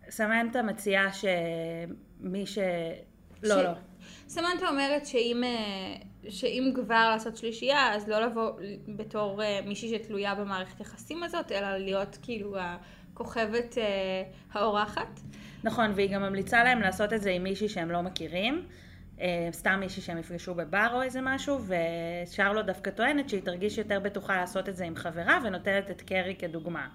וסמנטה 0.08 0.62
מציעה 0.62 1.10
שמי 1.14 2.46
ש... 2.46 2.58
לא, 3.44 3.56
ש... 3.56 3.64
לא. 3.64 3.72
סמנטה 4.28 4.68
אומרת 4.68 5.06
שאם, 5.06 5.44
אה, 5.44 6.30
שאם 6.30 6.72
כבר 6.76 7.10
לעשות 7.14 7.38
שלישייה, 7.38 7.94
אז 7.94 8.08
לא 8.08 8.20
לבוא 8.20 8.52
בתור 8.88 9.44
אה, 9.44 9.60
מישהי 9.66 9.90
שתלויה 9.90 10.36
במערכת 10.36 10.80
יחסים 10.80 11.24
הזאת, 11.24 11.52
אלא 11.52 11.78
להיות 11.78 12.18
כאילו 12.22 12.56
הכוכבת 12.60 13.78
אה, 13.78 13.84
האורחת. 14.54 15.20
נכון, 15.64 15.92
והיא 15.96 16.10
גם 16.10 16.22
ממליצה 16.22 16.64
להם 16.64 16.82
לעשות 16.82 17.14
את 17.14 17.22
זה 17.22 17.32
עם 17.32 17.44
מישהי 17.44 17.70
שהם 17.70 17.92
לא 17.92 18.02
מכירים. 18.02 18.66
סתם 19.52 19.78
מישהי 19.80 20.02
שהם 20.02 20.18
יפגשו 20.18 20.56
בבר 20.56 20.88
או 20.94 21.02
איזה 21.02 21.20
משהו, 21.22 21.60
ושרלו 21.68 22.62
דווקא 22.62 22.92
טוענת 22.92 23.30
שהיא 23.30 23.42
תרגיש 23.42 23.78
יותר 23.78 24.00
בטוחה 24.00 24.36
לעשות 24.38 24.70
את 24.70 24.76
זה 24.76 24.86
עם 24.86 24.96
חברה, 24.96 25.40
ונותנת 25.44 25.92
את 25.92 26.02
קרי 26.02 26.36
כדוגמה. 26.40 26.88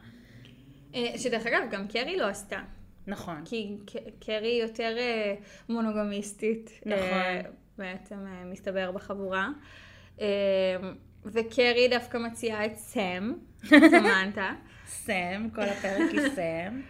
שדרך 1.17 1.47
אגב, 1.47 1.63
גם 1.71 1.89
קרי 1.89 2.17
לא 2.17 2.27
עשתה. 2.27 2.61
נכון. 3.07 3.43
כי 3.45 3.77
קרי 4.21 4.59
יותר 4.63 4.95
אה, 4.99 5.35
מונוגמיסטית. 5.69 6.81
נכון. 6.87 6.99
אה, 7.03 7.41
בעצם 7.79 8.17
אה, 8.27 8.45
מסתבר 8.45 8.91
בחבורה. 8.91 9.49
וקרי 11.25 11.89
דווקא 11.91 12.19
מציעה 12.19 12.67
את 12.67 12.77
סם, 12.77 13.33
סמנטה. 13.91 14.53
סם, 14.87 15.49
כל 15.55 15.63
הפרק 15.63 16.11
היא 16.13 16.21
סם. 16.35 16.81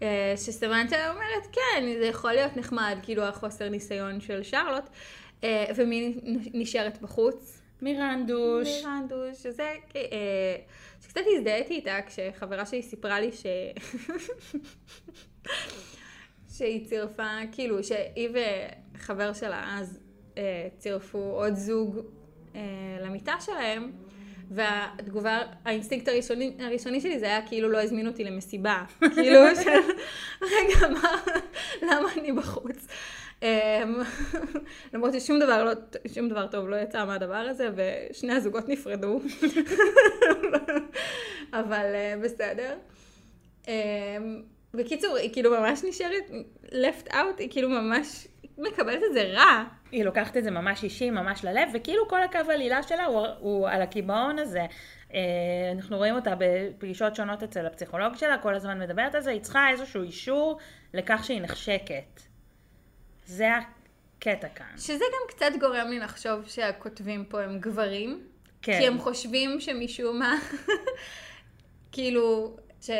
שסמנטה 0.44 1.10
אומרת, 1.10 1.46
כן, 1.52 1.84
זה 1.98 2.06
יכול 2.06 2.32
להיות 2.32 2.56
נחמד, 2.56 2.98
כאילו 3.02 3.22
החוסר 3.22 3.68
ניסיון 3.68 4.20
של 4.20 4.42
שרלוט. 4.42 4.84
ומי 5.76 6.16
נשארת 6.54 7.02
בחוץ? 7.02 7.62
מירנדוש. 7.82 8.68
מירנדוש, 8.68 9.42
שזה, 9.42 9.74
שקצת 11.00 11.20
הזדהיתי 11.36 11.74
איתה 11.74 11.98
כשחברה 12.06 12.66
שלי 12.66 12.82
סיפרה 12.82 13.20
לי 13.20 13.32
ש... 13.32 13.46
שהיא 16.56 16.86
צירפה, 16.86 17.36
כאילו, 17.52 17.84
שהיא 17.84 18.28
וחבר 18.94 19.32
שלה 19.32 19.78
אז 19.78 19.98
אה, 20.38 20.68
צירפו 20.78 21.18
עוד 21.18 21.54
זוג 21.54 22.00
אה, 22.54 22.60
למיטה 23.00 23.34
שלהם, 23.40 23.92
והתגובה, 24.50 25.40
האינסטינקט 25.64 26.08
הראשוני, 26.08 26.56
הראשוני 26.58 27.00
שלי 27.00 27.18
זה 27.18 27.26
היה 27.26 27.46
כאילו 27.46 27.68
לא 27.68 27.82
הזמינו 27.82 28.10
אותי 28.10 28.24
למסיבה. 28.24 28.84
כאילו, 29.14 29.40
של, 29.62 29.70
רגע, 30.42 30.88
מה, 30.88 31.10
למה 31.82 32.08
אני 32.18 32.32
בחוץ? 32.32 32.86
אמ, 33.42 33.48
למרות 34.92 35.14
ששום 35.14 35.38
דבר, 35.38 35.64
לא, 35.64 35.72
שום 36.14 36.28
דבר 36.28 36.46
טוב 36.46 36.68
לא 36.68 36.76
יצא 36.76 37.04
מהדבר 37.04 37.34
הזה, 37.34 37.70
ושני 37.76 38.32
הזוגות 38.32 38.68
נפרדו. 38.68 39.20
אבל 41.60 41.94
אה, 41.94 42.14
בסדר. 42.22 42.74
בקיצור, 44.76 45.16
היא 45.16 45.32
כאילו 45.32 45.50
ממש 45.50 45.84
נשארת 45.88 46.30
left 46.64 47.12
out, 47.12 47.38
היא 47.38 47.50
כאילו 47.50 47.68
ממש 47.68 48.26
מקבלת 48.58 49.02
את 49.08 49.12
זה 49.12 49.22
רע. 49.22 49.64
היא 49.92 50.04
לוקחת 50.04 50.36
את 50.36 50.44
זה 50.44 50.50
ממש 50.50 50.84
אישי, 50.84 51.10
ממש 51.10 51.44
ללב, 51.44 51.68
וכאילו 51.74 52.08
כל 52.08 52.22
הקו 52.22 52.38
העלילה 52.48 52.82
שלה 52.82 53.04
הוא, 53.04 53.26
הוא 53.38 53.68
על 53.68 53.82
הקיבעון 53.82 54.38
הזה. 54.38 54.66
אה, 55.14 55.20
אנחנו 55.76 55.96
רואים 55.96 56.14
אותה 56.14 56.34
בפגישות 56.38 57.16
שונות 57.16 57.42
אצל 57.42 57.66
הפסיכולוג 57.66 58.16
שלה, 58.16 58.38
כל 58.38 58.54
הזמן 58.54 58.78
מדברת 58.78 59.14
על 59.14 59.20
זה, 59.20 59.30
היא 59.30 59.40
צריכה 59.40 59.70
איזשהו 59.70 60.02
אישור 60.02 60.58
לכך 60.94 61.24
שהיא 61.24 61.40
נחשקת. 61.40 62.20
זה 63.26 63.48
הקטע 63.56 64.48
כאן. 64.48 64.78
שזה 64.78 65.04
גם 65.04 65.28
קצת 65.28 65.50
גורם 65.60 65.86
לי 65.90 65.98
לחשוב 65.98 66.46
שהכותבים 66.46 67.24
פה 67.24 67.42
הם 67.42 67.58
גברים. 67.58 68.26
כן. 68.62 68.78
כי 68.78 68.86
הם 68.86 68.98
חושבים 68.98 69.60
שמשום 69.60 70.18
מה, 70.18 70.34
כאילו, 71.92 72.56
ש... 72.82 72.90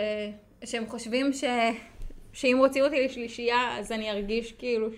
שהם 0.64 0.86
חושבים 0.86 1.32
ש... 1.32 1.44
שאם 2.32 2.56
רוצים 2.58 2.84
אותי 2.84 3.04
לשלישייה, 3.04 3.78
אז 3.78 3.92
אני 3.92 4.10
ארגיש 4.10 4.52
כאילו 4.52 4.88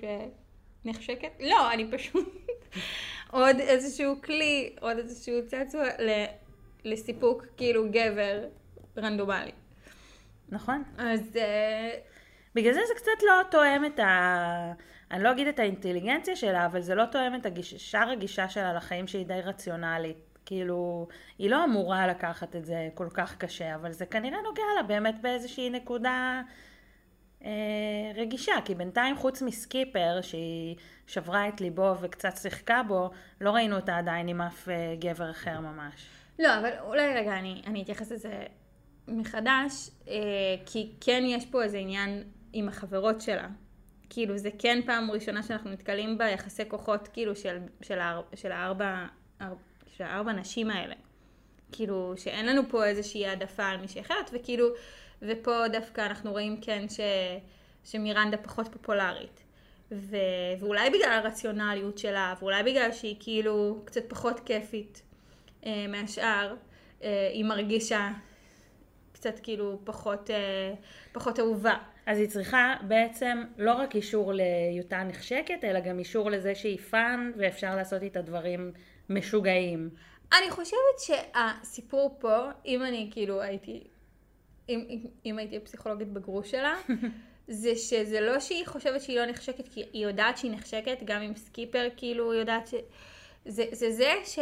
שנחשקת. 0.84 1.30
לא, 1.40 1.72
אני 1.72 1.90
פשוט 1.90 2.48
עוד 3.30 3.56
איזשהו 3.60 4.22
כלי, 4.22 4.76
עוד 4.80 4.98
איזשהו 4.98 5.46
צעצוע 5.46 5.84
ל... 5.84 6.24
לסיפוק 6.84 7.46
כאילו 7.56 7.90
גבר 7.90 8.44
רנדומלי. 8.98 9.52
נכון. 10.48 10.84
אז 10.98 11.36
אה, 11.36 11.90
בגלל 12.54 12.72
זה 12.72 12.80
זה 12.88 12.94
קצת 12.96 13.22
לא 13.22 13.42
תואם 13.50 13.84
את 13.84 13.98
ה... 13.98 14.72
אני 15.10 15.22
לא 15.22 15.30
אגיד 15.30 15.46
את 15.46 15.58
האינטליגנציה 15.58 16.36
שלה, 16.36 16.66
אבל 16.66 16.80
זה 16.80 16.94
לא 16.94 17.04
תואם 17.12 17.34
את 17.34 17.46
הגיש... 17.46 17.74
שאר 17.74 18.10
הגישה 18.10 18.48
שלה 18.48 18.72
לחיים 18.72 19.06
שהיא 19.06 19.26
די 19.26 19.40
רציונלית. 19.44 20.27
כאילו, 20.48 21.08
היא 21.38 21.50
לא 21.50 21.64
אמורה 21.64 22.06
לקחת 22.06 22.56
את 22.56 22.64
זה 22.64 22.88
כל 22.94 23.08
כך 23.14 23.36
קשה, 23.36 23.74
אבל 23.74 23.92
זה 23.92 24.06
כנראה 24.06 24.38
נוגע 24.42 24.62
לה 24.76 24.82
באמת 24.82 25.14
באיזושהי 25.22 25.70
נקודה 25.70 26.42
אה, 27.44 27.50
רגישה, 28.14 28.52
כי 28.64 28.74
בינתיים 28.74 29.16
חוץ 29.16 29.42
מסקיפר, 29.42 30.18
שהיא 30.22 30.76
שברה 31.06 31.48
את 31.48 31.60
ליבו 31.60 31.94
וקצת 32.00 32.36
שיחקה 32.36 32.82
בו, 32.88 33.10
לא 33.40 33.50
ראינו 33.50 33.76
אותה 33.76 33.96
עדיין 33.96 34.28
עם 34.28 34.40
אף 34.40 34.68
אה, 34.68 34.94
גבר 34.98 35.30
אחר 35.30 35.60
ממש. 35.60 36.06
לא, 36.38 36.58
אבל 36.58 36.70
אולי 36.80 37.14
רגע, 37.14 37.38
אני, 37.38 37.62
אני 37.66 37.82
אתייחס 37.82 38.12
לזה 38.12 38.42
מחדש, 39.08 39.90
אה, 40.08 40.14
כי 40.66 40.92
כן 41.00 41.22
יש 41.26 41.46
פה 41.46 41.62
איזה 41.62 41.78
עניין 41.78 42.22
עם 42.52 42.68
החברות 42.68 43.20
שלה. 43.20 43.48
כאילו, 44.10 44.38
זה 44.38 44.50
כן 44.58 44.80
פעם 44.86 45.10
ראשונה 45.10 45.42
שאנחנו 45.42 45.70
נתקלים 45.70 46.18
ביחסי 46.18 46.68
כוחות, 46.68 47.08
כאילו, 47.08 47.36
של, 47.36 47.58
של, 47.82 47.98
האר, 47.98 48.22
של 48.34 48.52
הארבע, 48.52 49.06
אר, 49.40 49.54
של 49.96 50.04
הארבע 50.04 50.32
נשים 50.32 50.70
האלה. 50.70 50.94
כאילו, 51.72 52.14
שאין 52.16 52.46
לנו 52.46 52.62
פה 52.68 52.86
איזושהי 52.86 53.26
העדפה 53.26 53.66
על 53.66 53.76
מישהי 53.76 54.00
אחרת, 54.00 54.30
וכאילו, 54.32 54.68
ופה 55.22 55.68
דווקא 55.72 56.00
אנחנו 56.00 56.30
רואים 56.30 56.60
כן 56.60 56.88
ש, 56.88 57.00
שמירנדה 57.84 58.36
פחות 58.36 58.68
פופולרית. 58.68 59.42
ו, 59.92 60.16
ואולי 60.60 60.90
בגלל 60.90 61.20
הרציונליות 61.24 61.98
שלה, 61.98 62.34
ואולי 62.40 62.62
בגלל 62.62 62.92
שהיא 62.92 63.16
כאילו 63.20 63.82
קצת 63.84 64.02
פחות 64.08 64.40
כיפית 64.40 65.02
אה, 65.66 65.86
מהשאר, 65.88 66.54
אה, 67.02 67.30
היא 67.32 67.44
מרגישה 67.44 68.10
קצת 69.12 69.38
כאילו 69.42 69.78
פחות, 69.84 70.30
אה, 70.30 70.74
פחות 71.12 71.38
אהובה. 71.38 71.74
אז 72.06 72.18
היא 72.18 72.28
צריכה 72.28 72.74
בעצם 72.82 73.44
לא 73.58 73.72
רק 73.72 73.96
אישור 73.96 74.32
להיותה 74.32 75.02
נחשקת, 75.02 75.64
אלא 75.64 75.80
גם 75.80 75.98
אישור 75.98 76.30
לזה 76.30 76.54
שהיא 76.54 76.78
fun 76.78 77.30
ואפשר 77.36 77.76
לעשות 77.76 78.02
איתה 78.02 78.22
דברים 78.22 78.72
משוגעים. 79.10 79.90
אני 80.32 80.50
חושבת 80.50 80.98
שהסיפור 80.98 82.16
פה, 82.20 82.48
אם 82.66 82.82
אני 82.82 83.08
כאילו 83.12 83.40
הייתי, 83.40 83.84
אם, 84.68 84.84
אם, 84.88 85.00
אם 85.26 85.38
הייתי 85.38 85.60
פסיכולוגית 85.60 86.08
בגרוש 86.08 86.50
שלה, 86.50 86.76
זה 87.48 87.76
שזה 87.76 88.20
לא 88.20 88.40
שהיא 88.40 88.66
חושבת 88.66 89.02
שהיא 89.02 89.18
לא 89.18 89.26
נחשקת, 89.26 89.68
כי 89.68 89.84
היא 89.92 90.06
יודעת 90.06 90.38
שהיא 90.38 90.52
נחשקת, 90.52 90.98
גם 91.04 91.22
עם 91.22 91.36
סקיפר 91.36 91.88
כאילו 91.96 92.32
היא 92.32 92.40
יודעת 92.40 92.66
ש... 92.66 92.74
זה 93.44 93.64
זה, 93.72 93.92
זה 93.92 94.12
ש, 94.24 94.38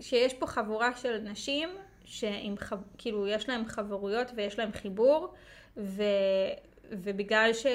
שיש 0.00 0.34
פה 0.34 0.46
חבורה 0.46 0.96
של 0.96 1.18
נשים, 1.18 1.68
שעם. 2.04 2.54
כאילו 2.98 3.26
יש 3.26 3.48
להם 3.48 3.64
חברויות 3.66 4.32
ויש 4.36 4.58
להם 4.58 4.72
חיבור, 4.72 5.34
ו, 5.76 6.02
ובגלל 6.90 7.50
ש, 7.52 7.66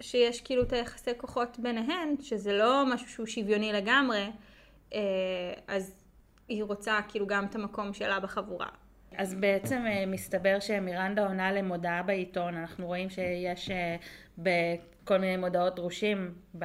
שיש 0.00 0.40
כאילו 0.40 0.62
את 0.62 0.72
היחסי 0.72 1.10
כוחות 1.16 1.58
ביניהן, 1.58 2.14
שזה 2.22 2.52
לא 2.52 2.84
משהו 2.86 3.08
שהוא 3.08 3.26
שוויוני 3.26 3.72
לגמרי, 3.72 4.26
אז 5.66 5.94
היא 6.48 6.64
רוצה 6.64 6.98
כאילו 7.08 7.26
גם 7.26 7.44
את 7.44 7.54
המקום 7.54 7.92
שלה 7.92 8.20
בחבורה. 8.20 8.68
אז 9.16 9.34
בעצם 9.34 9.84
אה, 9.86 10.06
מסתבר 10.06 10.56
שמירנדה 10.60 11.26
עונה 11.26 11.52
למודעה 11.52 12.02
בעיתון, 12.02 12.56
אנחנו 12.56 12.86
רואים 12.86 13.10
שיש 13.10 13.70
אה, 13.70 13.96
בכל 14.38 15.18
מיני 15.18 15.36
מודעות 15.36 15.76
דרושים 15.76 16.34
ב... 16.58 16.64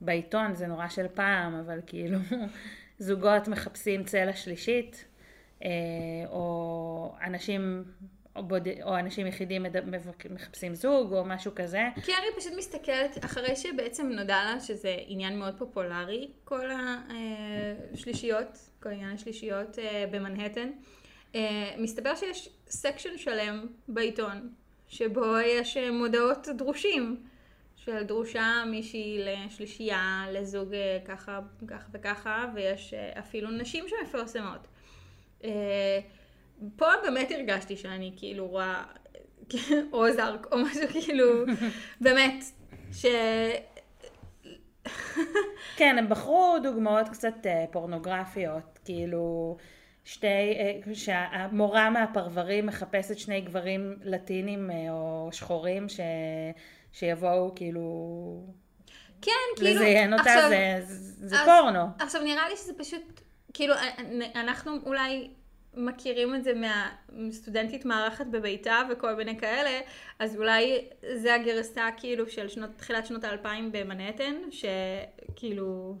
בעיתון, 0.00 0.54
זה 0.54 0.66
נורא 0.66 0.88
של 0.88 1.06
פעם, 1.14 1.54
אבל 1.54 1.80
כאילו 1.86 2.18
זוגות 2.98 3.48
מחפשים 3.48 4.04
צלע 4.04 4.32
שלישית, 4.32 5.04
אה, 5.64 5.70
או 6.26 7.14
אנשים, 7.26 7.84
או, 8.36 8.42
בוד... 8.42 8.68
או 8.82 8.98
אנשים 8.98 9.26
יחידים 9.26 9.62
מד... 9.62 9.76
מחפשים 10.30 10.74
זוג, 10.74 11.12
או 11.12 11.24
משהו 11.24 11.52
כזה. 11.54 11.82
כי 12.04 12.12
אני 12.12 12.26
פשוט 12.36 12.52
מסתכלת, 12.56 13.24
אחרי 13.24 13.56
שבעצם 13.56 14.08
נודע 14.08 14.44
לה 14.44 14.60
שזה 14.60 14.96
עניין 15.06 15.38
מאוד 15.38 15.58
פופולרי, 15.58 16.28
כל 16.44 16.68
השלישיות, 17.94 18.58
כל 18.82 18.88
עניין 18.88 19.10
השלישיות 19.14 19.78
במנהטן, 20.10 20.70
מסתבר 21.78 22.14
שיש 22.14 22.48
section 22.68 23.18
שלם 23.18 23.66
בעיתון, 23.88 24.52
שבו 24.88 25.38
יש 25.38 25.76
מודעות 25.76 26.48
דרושים. 26.56 27.16
של 27.76 28.02
דרושה 28.02 28.64
מישהי 28.66 29.20
לשלישייה, 29.24 30.24
לזוג 30.32 30.74
ככה, 31.04 31.40
ככה 31.68 31.86
וככה, 31.92 32.46
ויש 32.54 32.94
אפילו 32.94 33.50
נשים 33.50 33.84
שמפרסמות. 33.88 34.68
פה 36.76 36.86
באמת 37.02 37.30
הרגשתי 37.30 37.76
שאני 37.76 38.12
כאילו 38.16 38.48
רואה 38.48 38.82
אוזארק 39.92 40.46
או 40.52 40.58
משהו 40.58 40.88
כאילו, 40.88 41.24
באמת, 42.00 42.44
ש... 42.92 43.06
כן, 45.76 45.98
הם 45.98 46.08
בחרו 46.08 46.56
דוגמאות 46.62 47.08
קצת 47.08 47.34
פורנוגרפיות, 47.70 48.78
כאילו 48.84 49.56
שתי, 50.04 50.54
שהמורה 50.94 51.90
מהפרברים 51.90 52.66
מחפשת 52.66 53.18
שני 53.18 53.40
גברים 53.40 53.96
לטינים 54.02 54.70
או 54.90 55.28
שחורים 55.32 55.88
ש... 55.88 56.00
שיבואו 56.92 57.54
כאילו... 57.54 57.82
כן, 59.22 59.30
כאילו... 59.56 59.70
לזיין 59.70 60.12
אותה, 60.12 60.22
עכשיו, 60.22 60.48
זה, 60.48 60.80
זה 61.28 61.40
אז, 61.40 61.48
פורנו. 61.48 61.86
עכשיו 61.98 62.22
נראה 62.22 62.48
לי 62.48 62.56
שזה 62.56 62.72
פשוט, 62.78 63.20
כאילו, 63.54 63.74
אנחנו 64.34 64.72
אולי 64.86 65.30
מכירים 65.74 66.34
את 66.34 66.44
זה 66.44 66.52
מהסטודנטית 67.12 67.84
מארחת 67.84 68.26
בביתה 68.26 68.80
וכל 68.90 69.14
מיני 69.14 69.38
כאלה, 69.38 69.80
אז 70.18 70.36
אולי 70.36 70.88
זה 71.14 71.34
הגרסה 71.34 71.88
כאילו 71.96 72.28
של 72.28 72.48
שנות, 72.48 72.70
תחילת 72.76 73.06
שנות 73.06 73.24
האלפיים 73.24 73.72
במנהטן, 73.72 74.34
שכאילו... 74.50 75.96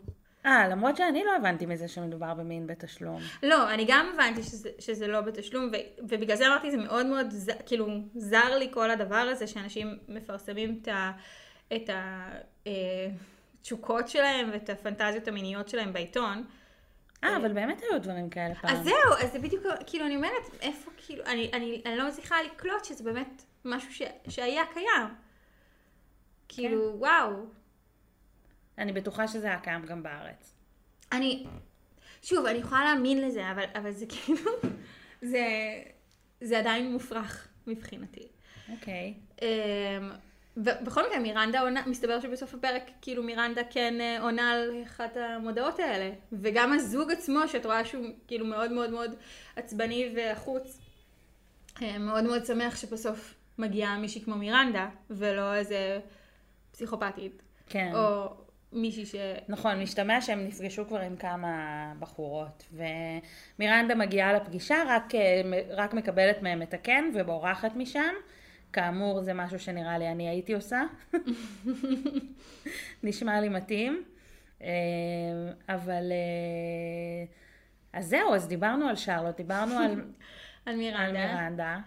אה, 0.46 0.68
למרות 0.68 0.96
שאני 0.96 1.24
לא 1.24 1.36
הבנתי 1.36 1.66
מזה 1.66 1.88
שמדובר 1.88 2.34
במין 2.34 2.66
בתשלום. 2.66 3.20
לא, 3.42 3.70
אני 3.70 3.84
גם 3.88 4.10
הבנתי 4.14 4.42
שזה, 4.42 4.70
שזה 4.78 5.06
לא 5.06 5.20
בתשלום, 5.20 5.70
ו, 5.72 5.76
ובגלל 5.98 6.36
זה 6.36 6.46
אמרתי, 6.46 6.70
זה 6.70 6.76
מאוד 6.76 7.06
מאוד, 7.06 7.26
ז, 7.30 7.50
כאילו, 7.66 7.88
זר 8.14 8.58
לי 8.58 8.68
כל 8.70 8.90
הדבר 8.90 9.16
הזה, 9.16 9.46
שאנשים 9.46 9.98
מפרסמים 10.08 10.78
את 10.82 10.88
ה... 10.88 11.12
את 11.74 11.90
התשוקות 13.60 14.08
שלהם 14.08 14.50
ואת 14.52 14.70
הפנטזיות 14.70 15.28
המיניות 15.28 15.68
שלהם 15.68 15.92
בעיתון. 15.92 16.44
אה, 17.24 17.36
אבל 17.36 17.52
באמת 17.52 17.82
היו 17.82 18.02
דברים 18.02 18.30
כאלה 18.30 18.54
פעם. 18.54 18.76
אז 18.76 18.84
זהו, 18.84 19.12
אז 19.22 19.32
זה 19.32 19.38
בדיוק, 19.38 19.64
כאילו, 19.86 20.06
אני 20.06 20.16
אומרת, 20.16 20.42
איפה, 20.60 20.90
כאילו, 20.96 21.24
אני, 21.24 21.50
אני, 21.52 21.82
אני 21.86 21.96
לא 21.96 22.08
מצליחה 22.08 22.42
לקלוט 22.42 22.84
שזה 22.84 23.04
באמת 23.04 23.42
משהו 23.64 23.92
ש, 23.92 24.02
שהיה 24.28 24.62
קיים. 24.72 25.14
כאילו, 26.48 26.92
כן. 26.92 26.98
וואו. 26.98 27.46
אני 28.78 28.92
בטוחה 28.92 29.28
שזה 29.28 29.46
היה 29.46 29.60
קיים 29.60 29.86
גם 29.86 30.02
בארץ. 30.02 30.54
אני, 31.12 31.46
שוב, 32.22 32.46
אני 32.46 32.58
יכולה 32.58 32.84
להאמין 32.84 33.20
לזה, 33.28 33.50
אבל, 33.50 33.64
אבל 33.74 33.90
זה 33.90 34.06
כאילו, 34.08 34.50
זה, 35.22 35.46
זה 36.40 36.58
עדיין 36.58 36.92
מופרך 36.92 37.48
מבחינתי. 37.66 38.28
אוקיי. 38.68 39.14
Okay. 39.14 39.42
אמ, 39.42 40.10
ובכל 40.56 41.02
מקרה, 41.06 41.18
מירנדה 41.18 41.60
עונה, 41.60 41.82
מסתבר 41.86 42.20
שבסוף 42.20 42.54
הפרק, 42.54 42.90
כאילו 43.02 43.22
מירנדה 43.22 43.62
כן 43.70 44.00
אה, 44.00 44.20
עונה 44.20 44.52
על 44.52 44.82
אחת 44.86 45.16
המודעות 45.16 45.78
האלה. 45.78 46.10
וגם 46.32 46.72
הזוג 46.72 47.12
עצמו, 47.12 47.48
שאת 47.48 47.66
רואה 47.66 47.84
שהוא 47.84 48.06
כאילו 48.26 48.46
מאוד 48.46 48.72
מאוד 48.72 48.90
מאוד 48.90 49.14
עצבני 49.56 50.12
והחוץ, 50.16 50.78
אה, 51.82 51.98
מאוד 51.98 52.24
מאוד 52.24 52.44
שמח 52.44 52.76
שבסוף 52.76 53.34
מגיעה 53.58 53.98
מישהי 53.98 54.20
כמו 54.20 54.36
מירנדה, 54.36 54.88
ולא 55.10 55.54
איזה 55.54 56.00
פסיכופתית. 56.72 57.42
כן. 57.68 57.92
או 57.94 58.34
מישהי 58.72 59.06
ש... 59.06 59.14
נכון, 59.48 59.82
משתמע 59.82 60.20
שהם 60.20 60.46
נפגשו 60.46 60.86
כבר 60.88 61.00
עם 61.00 61.16
כמה 61.16 61.48
בחורות, 61.98 62.64
ומירנדה 63.58 63.94
מגיעה 63.94 64.32
לפגישה, 64.32 64.76
רק, 64.88 65.14
אה, 65.14 65.42
רק 65.70 65.94
מקבלת 65.94 66.42
מהם 66.42 66.62
את 66.62 66.74
הקן 66.74 67.04
ובורחת 67.14 67.76
משם. 67.76 68.14
כאמור, 68.72 69.22
זה 69.22 69.34
משהו 69.34 69.58
שנראה 69.58 69.98
לי 69.98 70.08
אני 70.08 70.28
הייתי 70.28 70.54
עושה. 70.54 70.82
נשמע 73.02 73.40
לי 73.40 73.48
מתאים. 73.48 74.04
אה, 74.62 74.68
אבל... 75.68 76.12
אה, 76.12 77.24
אז 77.92 78.06
זהו, 78.06 78.34
אז 78.34 78.48
דיברנו 78.48 78.88
על 78.88 78.96
שרלוט, 78.96 79.36
דיברנו 79.36 79.74
על, 79.74 79.90
על 79.90 80.00
על 80.66 80.76
מירנדה. 80.76 81.12
מירנדה. 81.12 81.78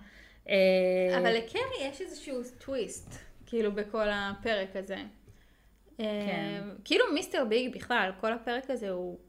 אה, 0.50 1.18
אבל 1.18 1.34
לקרי 1.34 1.62
יש 1.82 2.01
איזשהו 2.01 2.42
טוויסט, 2.65 3.15
כאילו, 3.46 3.72
בכל 3.72 4.08
הפרק 4.12 4.75
הזה. 4.75 4.98
כן. 5.98 6.62
כאילו 6.86 7.06
מיסטר 7.13 7.46
ביג 7.46 7.75
בכלל, 7.75 8.12
כל 8.22 8.34
הפרק 8.34 8.70
הזה 8.70 8.89
הוא, 8.89 9.20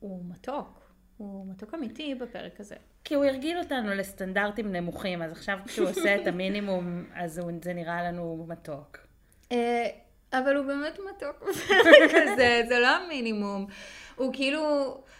הוא 0.00 0.24
מתוק. 0.28 0.83
הוא 1.16 1.46
מתוק 1.50 1.74
אמיתי 1.74 2.14
בפרק 2.14 2.60
הזה. 2.60 2.74
כי 3.04 3.14
הוא 3.14 3.24
הרגיל 3.24 3.58
אותנו 3.58 3.94
לסטנדרטים 3.94 4.72
נמוכים, 4.72 5.22
אז 5.22 5.32
עכשיו 5.32 5.58
כשהוא 5.66 5.88
עושה 5.88 6.16
את 6.22 6.26
המינימום, 6.26 6.84
אז 7.22 7.38
הוא- 7.38 7.50
זה 7.64 7.72
נראה 7.72 8.02
לנו 8.02 8.44
מתוק. 8.48 8.98
אה, 9.52 9.86
אבל 10.32 10.56
הוא 10.56 10.66
באמת 10.66 10.98
מתוק 10.98 11.42
בפרק 11.50 12.10
הזה, 12.32 12.62
זה 12.68 12.78
לא 12.78 12.88
המינימום. 12.88 13.66
הוא 14.16 14.32
כאילו, 14.34 14.60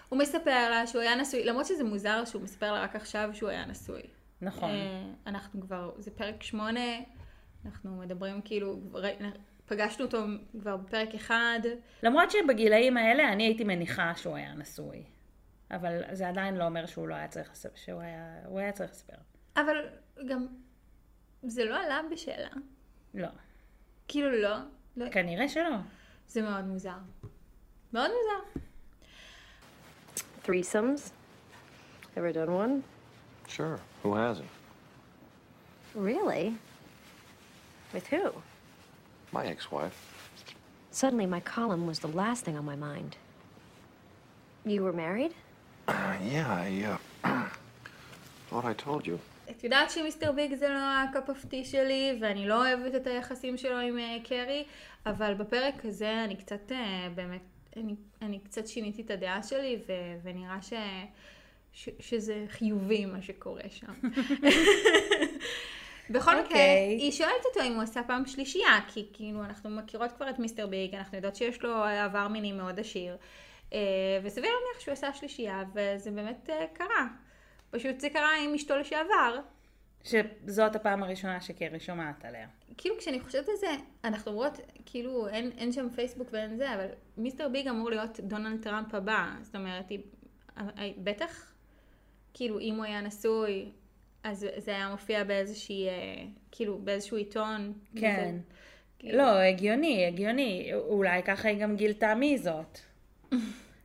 הוא 0.08 0.18
מספר 0.18 0.70
לה 0.70 0.86
שהוא 0.86 1.02
היה 1.02 1.14
נשוי, 1.14 1.44
למרות 1.44 1.66
שזה 1.66 1.84
מוזר 1.84 2.24
שהוא 2.24 2.42
מספר 2.42 2.72
לה 2.72 2.82
רק 2.82 2.96
עכשיו 2.96 3.30
שהוא 3.32 3.48
היה 3.50 3.66
נשוי. 3.66 4.00
נכון. 4.40 4.70
אה, 4.70 5.02
אנחנו 5.26 5.60
כבר, 5.60 5.90
זה 5.98 6.10
פרק 6.10 6.42
שמונה, 6.42 6.80
אנחנו 7.66 7.96
מדברים 7.96 8.40
כאילו, 8.44 8.80
פגשנו 9.66 10.04
אותו 10.04 10.24
כבר 10.60 10.76
בפרק 10.76 11.14
אחד. 11.14 11.60
למרות 12.02 12.30
שבגילאים 12.30 12.96
האלה 12.96 13.32
אני 13.32 13.42
הייתי 13.44 13.64
מניחה 13.64 14.12
שהוא 14.16 14.36
היה 14.36 14.54
נשוי. 14.54 15.02
אבל 15.74 16.02
זה 16.12 16.28
עדיין 16.28 16.56
לא 16.56 16.64
אומר 16.64 16.86
שהוא 16.86 17.08
לא 17.08 17.14
היה 17.14 17.28
צריך 17.28 17.50
לספר, 17.52 17.76
שהוא 17.76 18.00
היה, 18.00 18.38
הוא 18.44 18.58
היה 18.58 18.72
צריך 18.72 18.90
לספר. 18.90 19.16
אבל 19.56 19.76
גם, 20.28 20.46
זה 21.42 21.64
לא 21.64 21.76
עלה 21.84 22.00
בשאלה. 22.12 22.48
לא. 23.14 23.28
כאילו 24.08 24.30
לא, 24.42 24.56
לא. 24.96 25.10
כנראה 25.10 25.48
שלא. 25.48 25.76
זה 26.28 26.42
מאוד 26.42 26.64
מוזר. 26.64 26.98
מאוד 27.92 28.10
מוזר. 28.10 28.60
Threesomes? 30.44 31.12
Ever 32.16 32.32
done 32.32 32.52
one? 32.52 32.84
Sure. 33.48 33.78
Who 34.02 34.14
hasn't? 34.14 34.50
Really? 35.94 36.54
With 37.92 38.06
who? 38.08 38.32
My 39.32 39.46
ex-wife. 39.46 39.98
Suddenly, 40.90 41.26
my 41.26 41.40
column 41.40 41.86
was 41.86 41.98
the 42.00 42.08
last 42.22 42.44
thing 42.44 42.56
on 42.56 42.64
my 42.64 42.76
mind. 42.76 43.16
You 44.64 44.82
were 44.82 44.92
married? 44.92 45.34
Uh, 45.88 45.92
yeah, 46.32 46.50
I 46.50 46.96
uh, 47.24 47.28
thought 48.48 48.64
I 48.64 48.74
told 48.74 49.06
you. 49.06 49.18
את 49.50 49.64
יודעת 49.64 49.90
שמיסטר 49.90 50.32
ביג 50.32 50.54
זה 50.54 50.68
לא 50.68 50.78
ה 50.78 50.91
cup 50.91 51.28
of 51.28 51.44
tea 51.44 51.64
שלי, 51.64 52.18
ואני 52.20 52.48
לא 52.48 52.66
אוהבת 52.66 52.94
את 52.94 53.06
היחסים 53.06 53.56
שלו 53.56 53.78
עם 53.78 53.98
אה, 53.98 54.16
קרי, 54.24 54.64
אבל 55.06 55.34
בפרק 55.34 55.84
הזה 55.84 56.24
אני 56.24 56.36
קצת, 56.36 56.72
אה, 56.72 57.08
באמת, 57.14 57.40
אני, 57.76 57.94
אני 58.22 58.38
קצת 58.38 58.66
שיניתי 58.66 59.02
את 59.02 59.10
הדעה 59.10 59.42
שלי, 59.42 59.78
ו, 59.88 59.92
ונראה 60.22 60.62
ש, 60.62 60.72
ש, 61.72 61.88
שזה 62.00 62.44
חיובי 62.48 63.06
מה 63.06 63.22
שקורה 63.22 63.62
שם. 63.70 63.92
בכל 66.10 66.30
מקרה, 66.30 66.44
אוקיי. 66.44 66.98
היא 67.00 67.12
שואלת 67.12 67.44
אותו 67.44 67.68
אם 67.68 67.74
הוא 67.74 67.82
עשה 67.82 68.02
פעם 68.02 68.26
שלישייה, 68.26 68.80
כי 68.88 69.06
כאילו 69.12 69.44
אנחנו 69.44 69.70
מכירות 69.70 70.12
כבר 70.12 70.30
את 70.30 70.38
מיסטר 70.38 70.66
ביג, 70.66 70.94
אנחנו 70.94 71.16
יודעות 71.16 71.36
שיש 71.36 71.62
לו 71.62 71.84
עבר 71.84 72.28
מיני 72.28 72.52
מאוד 72.52 72.80
עשיר, 72.80 73.16
וסביר 74.22 74.50
להניח 74.50 74.80
שהוא 74.80 74.92
עשה 74.92 75.12
שלישייה, 75.12 75.62
וזה 75.74 76.10
באמת 76.10 76.50
אה, 76.50 76.66
קרה. 76.72 77.06
פשוט 77.70 78.00
זה 78.00 78.10
קרה 78.10 78.30
עם 78.44 78.54
אשתו 78.54 78.76
לשעבר. 78.76 79.40
שזאת 80.04 80.76
הפעם 80.76 81.02
הראשונה 81.02 81.40
שקרי 81.40 81.80
שומעת 81.80 82.24
עליה. 82.24 82.46
כאילו 82.76 82.98
כשאני 82.98 83.20
חושבת 83.20 83.48
על 83.48 83.56
זה, 83.56 83.70
אנחנו 84.04 84.30
אומרות, 84.32 84.60
כאילו 84.86 85.28
אין, 85.28 85.50
אין 85.58 85.72
שם 85.72 85.88
פייסבוק 85.94 86.28
ואין 86.32 86.56
זה, 86.56 86.74
אבל 86.74 86.86
מיסטר 87.16 87.48
ביג 87.48 87.68
אמור 87.68 87.90
להיות 87.90 88.20
דונלד 88.20 88.62
טראמפ 88.62 88.94
הבא. 88.94 89.26
זאת 89.42 89.56
אומרת, 89.56 89.90
היא, 89.90 89.98
אה, 90.58 90.64
בטח, 90.98 91.52
כאילו 92.34 92.60
אם 92.60 92.74
הוא 92.76 92.84
היה 92.84 93.00
נשוי, 93.00 93.68
אז 94.22 94.46
זה 94.56 94.70
היה 94.70 94.88
מופיע 94.88 95.24
באיזושהי, 95.24 95.88
אה, 95.88 95.92
כאילו 96.50 96.78
באיזשהו 96.78 97.16
עיתון. 97.16 97.72
כן. 97.96 98.24
וזה- 98.28 98.38
כאילו, 98.98 99.18
לא, 99.18 99.38
הגיוני, 99.38 100.06
הגיוני. 100.06 100.70
אולי 100.74 101.22
ככה 101.22 101.48
היא 101.48 101.58
גם 101.62 101.76
גילתה 101.76 102.14
מי 102.14 102.38
זאת. 102.38 102.78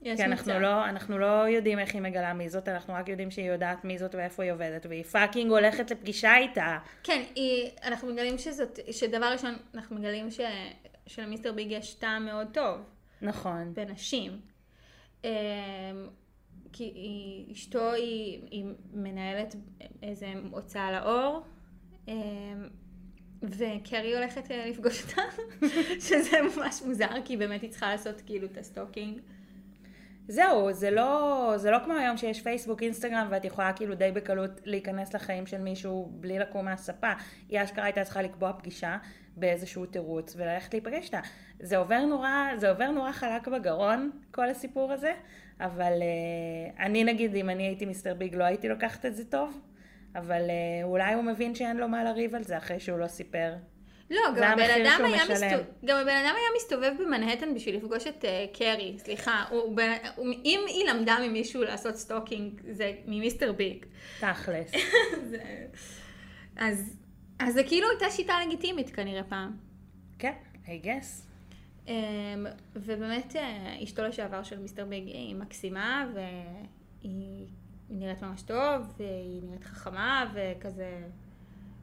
כי 0.03 0.11
אנחנו 0.11 0.51
מצב. 0.51 0.61
לא, 0.61 0.85
אנחנו 0.85 1.17
לא 1.17 1.47
יודעים 1.49 1.79
איך 1.79 1.93
היא 1.93 2.01
מגלה 2.01 2.33
מי 2.33 2.49
זאת, 2.49 2.67
אנחנו 2.67 2.93
רק 2.93 3.09
יודעים 3.09 3.31
שהיא 3.31 3.51
יודעת 3.51 3.85
מי 3.85 3.97
זאת 3.97 4.15
ואיפה 4.15 4.43
היא 4.43 4.51
עובדת, 4.51 4.85
והיא 4.85 5.03
fucking 5.03 5.51
הולכת 5.51 5.91
לפגישה 5.91 6.37
איתה. 6.37 6.77
כן, 7.03 7.23
היא, 7.35 7.69
אנחנו 7.83 8.13
מגלים 8.13 8.37
שזאת, 8.37 8.79
שדבר 8.91 9.31
ראשון, 9.31 9.55
אנחנו 9.73 9.95
מגלים 9.95 10.31
ש, 10.31 10.39
שלמיסטר 11.07 11.51
ביג 11.51 11.71
יש 11.71 11.93
טעם 11.93 12.25
מאוד 12.25 12.47
טוב. 12.53 12.77
נכון. 13.21 13.73
בנשים. 13.73 14.39
אמ, 15.23 15.29
כי 16.73 16.83
היא, 16.83 17.53
אשתו 17.53 17.93
היא, 17.93 18.41
היא 18.51 18.65
מנהלת 18.93 19.55
איזה 20.03 20.27
הוצאה 20.51 20.91
לאור, 20.91 21.43
אמ, 22.07 22.13
וקרי 23.43 24.15
הולכת 24.15 24.51
אה, 24.51 24.65
לפגוש 24.69 25.03
אותה, 25.03 25.21
שזה 26.07 26.37
ממש 26.41 26.81
מוזר, 26.85 27.21
כי 27.25 27.37
באמת 27.37 27.61
היא 27.61 27.69
צריכה 27.69 27.91
לעשות 27.91 28.21
כאילו 28.25 28.47
את 28.47 28.57
ה 28.57 28.63
stalking. 28.63 29.19
זהו, 30.31 30.73
זה 30.73 30.91
לא, 30.91 31.53
זה 31.55 31.71
לא 31.71 31.77
כמו 31.85 31.93
היום 31.93 32.17
שיש 32.17 32.41
פייסבוק, 32.41 32.83
אינסטגרם, 32.83 33.27
ואת 33.29 33.45
יכולה 33.45 33.73
כאילו 33.73 33.95
די 33.95 34.11
בקלות 34.11 34.51
להיכנס 34.65 35.13
לחיים 35.13 35.45
של 35.45 35.61
מישהו 35.61 36.09
בלי 36.11 36.39
לקום 36.39 36.65
מהספה. 36.65 37.11
היא 37.49 37.63
אשכרה 37.63 37.83
הייתה 37.85 38.03
צריכה 38.03 38.21
לקבוע 38.21 38.53
פגישה 38.53 38.97
באיזשהו 39.37 39.85
תירוץ 39.85 40.35
וללכת 40.37 40.73
להיפגש 40.73 41.05
איתה. 41.05 41.19
זה 41.59 41.77
עובר 41.77 42.05
נורא, 42.05 42.29
זה 42.55 42.69
עובר 42.69 42.91
נורא 42.91 43.11
חלק 43.11 43.47
בגרון, 43.47 44.11
כל 44.31 44.49
הסיפור 44.49 44.91
הזה, 44.91 45.13
אבל 45.59 45.93
אה, 45.99 46.81
אני 46.81 47.03
נגיד, 47.03 47.35
אם 47.35 47.49
אני 47.49 47.63
הייתי 47.63 47.85
מיסטר 47.85 48.13
ביג, 48.13 48.35
לא 48.35 48.43
הייתי 48.43 48.69
לוקחת 48.69 49.05
את 49.05 49.15
זה 49.15 49.25
טוב, 49.25 49.61
אבל 50.15 50.41
אה, 50.41 50.83
אולי 50.83 51.13
הוא 51.13 51.23
מבין 51.23 51.55
שאין 51.55 51.77
לו 51.77 51.87
מה 51.87 52.03
לריב 52.03 52.35
על 52.35 52.43
זה 52.43 52.57
אחרי 52.57 52.79
שהוא 52.79 52.99
לא 52.99 53.07
סיפר. 53.07 53.53
לא, 54.09 54.21
גם 54.37 54.51
הבן 54.51 54.63
אדם 54.85 55.05
היה. 55.05 55.23
מסתובב, 55.23 55.63
גם 55.85 55.97
הבן 55.97 56.09
אדם 56.15 56.35
היה 56.35 56.47
מסתובב 56.57 56.93
במנהטן 56.99 57.53
בשביל 57.55 57.75
לפגוש 57.77 58.07
את 58.07 58.25
אה, 58.25 58.45
קרי, 58.53 58.95
סליחה, 58.97 59.43
הוא, 59.49 59.75
בן- 59.75 59.97
הוא, 60.15 60.25
אם 60.45 60.59
היא 60.67 60.85
למדה 60.89 61.17
ממישהו 61.27 61.63
לעשות 61.63 61.95
stalking, 61.95 62.61
זה 62.71 62.93
ממיסטר 63.05 63.51
ביג. 63.51 63.85
תכלס. 64.19 64.71
זה- 65.29 65.65
אז, 66.55 66.97
אז 67.39 67.53
זה 67.53 67.63
כאילו 67.63 67.89
הייתה 67.89 68.09
שיטה 68.09 68.33
לגיטימית 68.45 68.89
כנראה 68.89 69.23
פעם. 69.23 69.57
כן, 70.19 70.33
I 70.65 70.85
guess. 70.85 71.21
אמ, 71.87 71.93
ובאמת 72.75 73.35
אה, 73.35 73.75
אשתו 73.83 74.03
לשעבר 74.03 74.43
של 74.43 74.59
מיסטר 74.59 74.85
ביג 74.85 75.07
היא 75.07 75.35
מקסימה 75.35 76.07
והיא 76.13 76.31
היא 77.01 77.47
נראית 77.89 78.21
ממש 78.21 78.41
טוב 78.41 78.93
והיא 78.97 79.41
נראית 79.43 79.63
חכמה 79.63 80.31
וכזה 80.33 80.97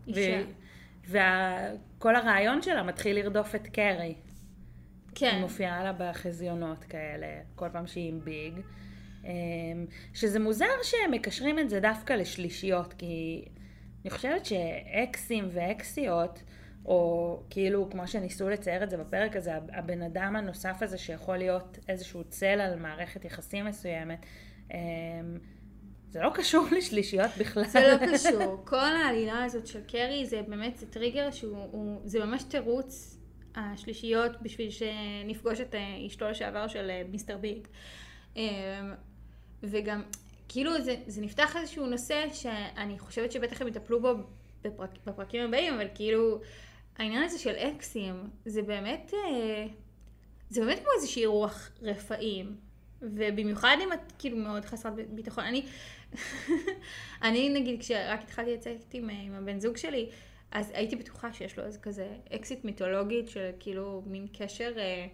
אישה. 0.06 0.42
וכל 1.09 2.16
הרעיון 2.16 2.62
שלה 2.62 2.83
מתחיל 2.83 3.16
לרדוף 3.16 3.55
את 3.55 3.66
קרי. 3.66 4.03
היא 4.03 4.14
כן, 5.14 5.38
מופיעה 5.40 5.85
לה 5.85 5.92
בחזיונות 5.92 6.85
כאלה, 6.85 7.27
כל 7.55 7.69
פעם 7.73 7.87
שהיא 7.87 8.09
עם 8.09 8.21
ביג. 8.21 8.61
אמ, 9.25 9.87
שזה 10.14 10.38
מוזר 10.38 10.66
שהם 10.83 11.11
מקשרים 11.11 11.59
את 11.59 11.71
זה 11.71 11.81
דווקא 11.81 12.12
לשלישיות, 12.12 12.92
כי 12.92 13.45
אני 14.05 14.11
חושבת 14.11 14.47
שאקסים 14.47 15.49
ואקסיות, 15.53 16.42
או 16.85 17.42
כאילו, 17.51 17.90
כמו 17.90 18.07
שניסו 18.07 18.49
לצייר 18.49 18.83
את 18.83 18.90
זה 18.90 18.97
בפרק 18.97 19.37
הזה, 19.37 19.53
הבן 19.73 20.03
אדם 20.03 20.37
הנוסף 20.37 20.83
הזה 20.83 20.99
שיכול 20.99 21.37
להיות 21.37 21.79
איזשהו 21.88 22.25
צל 22.25 22.61
על 22.61 22.79
מערכת 22.79 23.25
יחסים 23.25 23.64
מסוימת, 23.64 24.27
אמ, 24.71 24.79
זה 26.16 26.22
לא 26.22 26.31
קשור 26.35 26.66
לשלישיות 26.76 27.31
בכלל. 27.38 27.64
זה 27.64 27.81
לא 27.81 28.07
קשור. 28.12 28.62
כל 28.64 28.76
העלילה 28.76 29.44
הזאת 29.44 29.66
של 29.66 29.81
קרי 29.88 30.26
זה 30.26 30.42
באמת, 30.48 30.76
זה 30.79 30.87
טריגר 30.87 31.31
שהוא, 31.31 31.68
הוא, 31.70 32.00
זה 32.05 32.24
ממש 32.24 32.42
תירוץ 32.42 33.18
השלישיות 33.55 34.42
בשביל 34.42 34.70
שנפגוש 34.70 35.61
את 35.61 35.74
אה, 35.74 36.07
אשתו 36.07 36.29
לשעבר 36.29 36.68
של 36.68 36.90
אה, 36.90 37.02
מיסטר 37.11 37.37
ביג. 37.37 37.66
אמ, 38.37 38.42
וגם, 39.62 40.02
כאילו 40.48 40.83
זה, 40.83 40.96
זה 41.07 41.22
נפתח 41.22 41.57
איזשהו 41.57 41.87
נושא 41.87 42.24
שאני 42.33 42.98
חושבת 42.98 43.33
שבטח 43.33 43.62
הם 43.62 43.68
יטפלו 43.68 44.00
בו 44.00 44.14
בפרק, 44.62 44.90
בפרקים 45.07 45.44
הבאים, 45.44 45.74
אבל 45.74 45.87
כאילו, 45.94 46.40
העניין 46.98 47.22
הזה 47.22 47.38
של 47.38 47.55
אקסים, 47.55 48.31
זה 48.46 48.62
באמת, 48.62 49.12
אה, 49.14 49.66
זה 50.50 50.61
באמת 50.61 50.79
כמו 50.79 50.88
איזושהי 50.96 51.26
רוח 51.26 51.70
רפאים. 51.83 52.65
ובמיוחד 53.02 53.76
אם 53.85 53.92
את 53.92 54.12
כאילו 54.18 54.37
מאוד 54.37 54.64
חסרת 54.64 54.94
ביטחון. 55.09 55.44
אני, 55.44 55.66
אני 57.22 57.48
נגיד 57.48 57.80
כשרק 57.80 58.22
התחלתי 58.22 58.54
לצאת 58.54 58.94
עם, 58.94 59.11
עם 59.11 59.35
הבן 59.35 59.61
זוג 59.61 59.76
שלי, 59.76 60.09
אז 60.52 60.70
הייתי 60.74 60.96
בטוחה 60.96 61.32
שיש 61.32 61.59
לו 61.59 61.64
איזה 61.64 61.78
כזה 61.78 62.09
אקסיט 62.35 62.64
מיתולוגית 62.64 63.28
של 63.28 63.50
כאילו 63.61 64.02
מין 64.06 64.26
קשר 64.38 64.72
אה, 64.76 65.06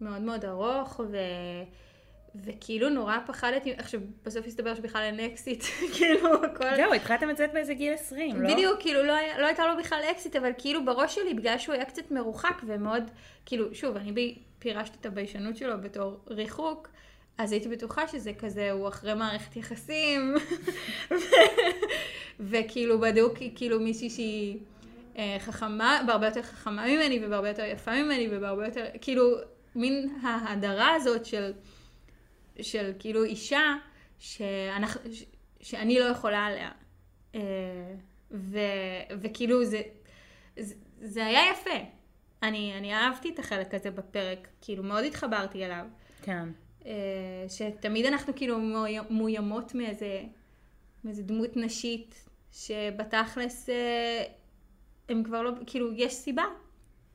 מאוד 0.00 0.22
מאוד 0.22 0.44
ארוך, 0.44 1.00
ו... 1.10 1.16
וכאילו 2.34 2.88
נורא 2.88 3.18
פחדתי, 3.26 3.72
עכשיו 3.72 4.00
בסוף 4.24 4.46
הסתבר 4.46 4.74
שבכלל 4.74 5.02
אין 5.02 5.20
אקסיט, 5.20 5.64
כאילו 5.94 6.44
הכל... 6.44 6.76
זהו, 6.76 6.94
התחלתם 6.94 7.28
לצאת 7.28 7.52
באיזה 7.52 7.74
גיל 7.74 7.94
20, 7.94 8.42
לא? 8.42 8.52
בדיוק, 8.52 8.80
כאילו 8.80 9.02
לא, 9.02 9.12
היה, 9.12 9.38
לא 9.38 9.46
הייתה 9.46 9.66
לו 9.66 9.78
בכלל 9.78 10.02
אקסיט, 10.10 10.36
אבל 10.36 10.50
כאילו 10.58 10.84
בראש 10.84 11.14
שלי, 11.14 11.34
בגלל 11.34 11.58
שהוא 11.58 11.74
היה 11.74 11.84
קצת 11.84 12.10
מרוחק 12.10 12.62
ומאוד, 12.66 13.10
כאילו, 13.46 13.74
שוב, 13.74 13.96
אני 13.96 14.12
בי, 14.12 14.38
פירשתי 14.58 14.96
את 15.00 15.06
הביישנות 15.06 15.56
שלו 15.56 15.80
בתור 15.80 16.20
ריחוק, 16.26 16.88
אז 17.38 17.52
הייתי 17.52 17.68
בטוחה 17.68 18.08
שזה 18.08 18.32
כזה, 18.38 18.72
הוא 18.72 18.88
אחרי 18.88 19.14
מערכת 19.14 19.56
יחסים, 19.56 20.34
וכאילו 22.50 23.00
בדוק 23.00 23.34
כאילו 23.54 23.80
מישהי 23.80 24.10
שהיא 24.10 24.58
אה, 25.16 25.36
חכמה, 25.38 26.02
בהרבה 26.06 26.26
יותר 26.26 26.42
חכמה 26.42 26.86
ממני, 26.86 27.26
ובהרבה 27.26 27.48
יותר 27.48 27.64
יפה 27.64 28.02
ממני, 28.02 28.28
ובהרבה 28.30 28.64
יותר, 28.64 28.84
כאילו, 29.00 29.36
מין 29.74 30.18
ההדרה 30.22 30.94
הזאת 30.94 31.26
של, 31.26 31.52
של 32.60 32.92
כאילו 32.98 33.24
אישה, 33.24 33.74
שאנחנו, 34.18 35.00
ש, 35.12 35.24
שאני 35.60 35.98
לא 35.98 36.04
יכולה 36.04 36.46
עליה. 36.46 36.70
אה, 37.34 37.40
ו, 38.30 38.58
וכאילו 39.20 39.64
זה, 39.64 39.82
זה, 40.56 40.74
זה 41.00 41.26
היה 41.26 41.40
יפה. 41.52 41.84
אני, 42.42 42.74
אני 42.78 42.94
אהבתי 42.94 43.30
את 43.34 43.38
החלק 43.38 43.74
הזה 43.74 43.90
בפרק, 43.90 44.48
כאילו 44.60 44.82
מאוד 44.82 45.04
התחברתי 45.04 45.64
אליו. 45.64 45.86
כן. 46.22 46.48
אה, 46.86 46.92
שתמיד 47.48 48.06
אנחנו 48.06 48.34
כאילו 48.36 48.58
מאוימות 49.10 49.74
מאיזה, 49.74 50.22
מאיזה 51.04 51.22
דמות 51.22 51.56
נשית, 51.56 52.28
שבתכלס 52.52 53.68
אה, 53.68 54.24
הם 55.08 55.24
כבר 55.24 55.42
לא, 55.42 55.50
כאילו, 55.66 55.92
יש 55.92 56.14
סיבה. 56.14 56.44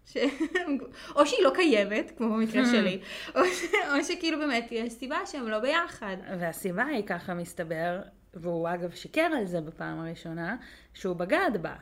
ש... 0.06 0.18
או 1.16 1.26
שהיא 1.26 1.44
לא 1.44 1.52
קיימת, 1.56 2.12
כמו 2.18 2.30
במקרה 2.30 2.66
שלי, 2.66 3.00
או, 3.36 3.46
ש... 3.46 3.64
או 3.94 4.04
שכאילו 4.04 4.40
באמת 4.40 4.68
יש 4.72 4.94
סיבה 4.94 5.18
שהם 5.26 5.48
לא 5.48 5.60
ביחד. 5.60 6.18
והסיבה 6.40 6.86
היא 6.86 7.04
ככה 7.08 7.34
מסתבר, 7.34 8.02
והוא 8.34 8.70
אגב 8.70 8.92
שיקר 8.92 9.30
על 9.38 9.46
זה 9.46 9.62
בפעם 9.62 10.00
הראשונה, 10.00 10.56
שהוא 10.94 11.16
בגד 11.16 11.52
בה. 11.62 11.76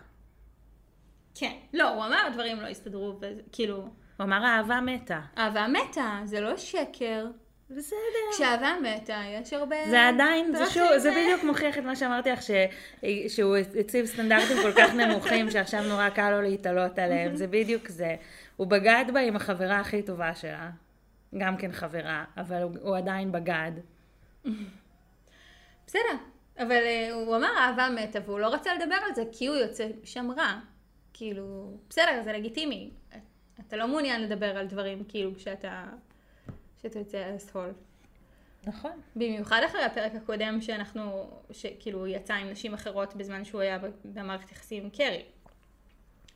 כן. 1.35 1.53
לא, 1.73 1.89
הוא 1.89 2.05
אמר 2.05 2.29
דברים 2.33 2.61
לא 2.61 2.67
הסתדרו, 2.67 3.19
וכאילו... 3.21 3.75
הוא 4.17 4.23
אמר 4.23 4.45
אהבה 4.45 4.81
מתה. 4.81 5.21
אהבה 5.37 5.67
מתה, 5.67 6.21
זה 6.25 6.41
לא 6.41 6.57
שקר. 6.57 7.27
בסדר. 7.69 7.97
כשאהבה 8.33 8.75
מתה, 8.81 9.21
יש 9.33 9.53
הרבה... 9.53 9.75
זה 9.89 10.07
עדיין, 10.07 10.55
זה 10.55 10.65
שוב, 10.65 10.97
זה 10.97 11.11
בדיוק 11.11 11.43
מוכיח 11.43 11.77
את 11.77 11.83
מה 11.83 11.95
שאמרתי 11.95 12.29
לך, 12.29 12.41
ש... 12.41 12.51
שהוא 13.27 13.55
הציב 13.79 14.05
סטנדרטים 14.05 14.57
כל 14.61 14.71
כך 14.71 14.93
נמוכים, 14.93 15.51
שעכשיו 15.51 15.83
נורא 15.83 16.09
קל 16.09 16.31
לו 16.31 16.41
להתעלות 16.41 16.99
עליהם, 16.99 17.35
זה 17.35 17.47
בדיוק 17.47 17.87
זה. 17.87 18.15
הוא 18.57 18.67
בגד 18.67 19.05
בה 19.13 19.19
עם 19.19 19.35
החברה 19.35 19.79
הכי 19.79 20.01
טובה 20.01 20.35
שלה, 20.35 20.69
גם 21.37 21.57
כן 21.57 21.71
חברה, 21.71 22.23
אבל 22.37 22.61
הוא, 22.61 22.71
הוא 22.81 22.97
עדיין 22.97 23.31
בגד. 23.31 23.71
בסדר, 25.87 26.15
אבל 26.57 26.81
uh, 26.81 27.13
הוא 27.13 27.35
אמר 27.35 27.57
אהבה 27.57 27.89
מתה, 27.89 28.19
והוא 28.25 28.39
לא 28.39 28.47
רצה 28.47 28.73
לדבר 28.73 28.95
על 29.07 29.15
זה, 29.15 29.23
כי 29.31 29.47
הוא 29.47 29.55
יוצא 29.55 29.87
שם 30.03 30.31
רע. 30.31 30.59
כאילו, 31.13 31.77
בסדר, 31.89 32.21
זה 32.23 32.33
לגיטימי. 32.33 32.91
אתה 33.67 33.77
לא 33.77 33.87
מעוניין 33.87 34.21
לדבר 34.21 34.57
על 34.57 34.67
דברים, 34.67 35.03
כאילו, 35.07 35.35
כשאתה... 35.35 35.85
שאתה 36.83 36.99
יוצא 36.99 37.35
אסהול. 37.35 37.73
נכון. 38.65 38.91
במיוחד 39.15 39.61
אחרי 39.65 39.83
הפרק 39.83 40.15
הקודם 40.15 40.61
שאנחנו, 40.61 41.29
שכאילו 41.51 42.07
יצא 42.07 42.33
עם 42.33 42.49
נשים 42.49 42.73
אחרות 42.73 43.15
בזמן 43.15 43.45
שהוא 43.45 43.61
היה 43.61 43.79
במערכת 44.05 44.51
יחסים 44.51 44.83
עם 44.83 44.89
קרי. 44.89 45.25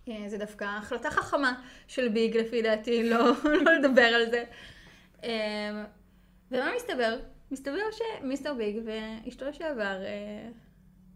אה, 0.07 0.29
זה 0.29 0.37
דווקא 0.37 0.65
החלטה 0.65 1.11
חכמה 1.11 1.61
של 1.87 2.07
ביג 2.07 2.37
לפי 2.37 2.61
דעתי, 2.61 3.03
לא, 3.09 3.31
לא 3.43 3.73
לדבר 3.73 4.01
על 4.01 4.29
זה. 4.29 4.43
אה, 5.23 5.85
ומה 6.51 6.71
מסתבר? 6.75 7.19
מסתבר 7.51 7.77
שמיסטר 7.91 8.53
ביג 8.53 8.77
ואשתו 8.85 9.45
לשעבר 9.45 10.03
אה, 10.03 10.49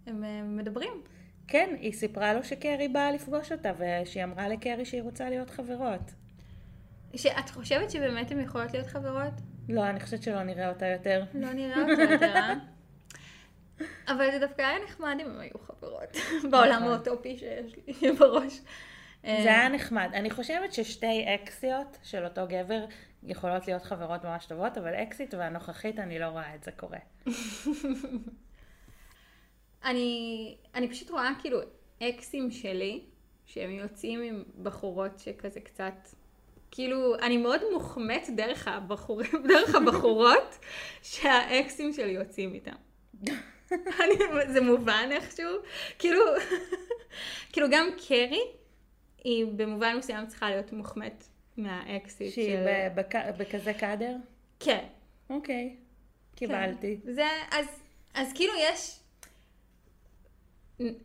הם 0.07 0.57
מדברים. 0.57 1.01
כן, 1.47 1.75
היא 1.79 1.93
סיפרה 1.93 2.33
לו 2.33 2.43
שקרי 2.43 2.87
באה 2.87 3.11
לפגוש 3.11 3.51
אותה 3.51 3.71
ושהיא 3.77 4.23
אמרה 4.23 4.47
לקרי 4.47 4.85
שהיא 4.85 5.01
רוצה 5.01 5.29
להיות 5.29 5.49
חברות. 5.49 6.20
שאת 7.15 7.49
חושבת 7.49 7.91
שבאמת 7.91 8.31
הן 8.31 8.39
יכולות 8.39 8.73
להיות 8.73 8.87
חברות? 8.87 9.33
לא, 9.69 9.89
אני 9.89 9.99
חושבת 9.99 10.23
שלא 10.23 10.43
נראה 10.43 10.69
אותה 10.69 10.87
יותר. 10.87 11.23
לא 11.33 11.53
נראה 11.53 11.81
אותה 11.81 12.01
יותר, 12.13 12.35
אה? 12.35 12.53
אבל 14.07 14.31
זה 14.31 14.39
דווקא 14.39 14.61
היה 14.61 14.85
נחמד 14.85 15.17
אם 15.21 15.29
הן 15.29 15.39
היו 15.39 15.59
חברות, 15.67 16.17
בעולם 16.51 16.75
נכון. 16.75 16.87
האוטופי 16.87 17.37
שיש 17.37 17.75
לי 18.01 18.11
בראש. 18.11 18.61
זה 19.23 19.49
היה 19.49 19.69
נחמד. 19.69 20.09
אני 20.13 20.29
חושבת 20.29 20.73
ששתי 20.73 21.25
אקסיות 21.35 21.97
של 22.03 22.25
אותו 22.25 22.41
גבר 22.47 22.85
יכולות 23.23 23.67
להיות 23.67 23.81
חברות 23.81 24.23
ממש 24.23 24.45
טובות, 24.45 24.77
אבל 24.77 24.93
אקסית 24.93 25.33
והנוכחית 25.33 25.99
אני 25.99 26.19
לא 26.19 26.25
רואה 26.25 26.55
את 26.55 26.63
זה 26.63 26.71
קורה. 26.71 26.97
אני, 29.85 30.55
אני 30.75 30.89
פשוט 30.89 31.09
רואה 31.09 31.29
כאילו 31.39 31.59
אקסים 32.03 32.51
שלי, 32.51 33.03
שהם 33.45 33.71
יוצאים 33.71 34.21
עם 34.21 34.43
בחורות 34.63 35.19
שכזה 35.19 35.59
קצת 35.59 35.93
כאילו, 36.71 37.15
אני 37.15 37.37
מאוד 37.37 37.61
מוחמאת 37.73 38.29
דרך, 38.35 38.67
הבחור... 38.67 39.21
דרך 39.49 39.75
הבחורות 39.75 40.59
שהאקסים 41.03 41.93
שלי 41.93 42.11
יוצאים 42.11 42.53
איתם. 42.53 42.75
אני, 44.01 44.15
זה 44.53 44.61
מובן 44.61 45.09
איכשהו? 45.11 45.51
כאילו, 45.99 46.21
כאילו 47.53 47.67
גם 47.71 47.87
קרי, 48.07 48.41
היא 49.23 49.45
במובן 49.45 49.97
מסוים 49.97 50.27
צריכה 50.27 50.49
להיות 50.49 50.73
מוחמאת 50.73 51.23
מהאקסית 51.57 52.33
שהיא 52.33 52.45
של... 52.45 52.65
שהיא 52.65 52.89
בק... 52.95 53.15
בכזה 53.37 53.73
קאדר? 53.73 54.15
כן. 54.59 54.85
אוקיי, 55.29 55.75
קיבלתי. 56.35 56.99
כן. 57.05 57.13
זה, 57.13 57.27
אז, 57.51 57.65
אז 58.13 58.33
כאילו 58.33 58.53
יש, 58.59 58.99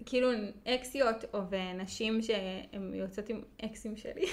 כאילו 0.07 0.31
אקסיות 0.67 1.25
או 1.35 1.41
נשים 1.75 2.23
שהן 2.23 2.95
יוצאות 2.95 3.29
עם 3.29 3.43
אקסים 3.65 3.97
שלי. 3.97 4.27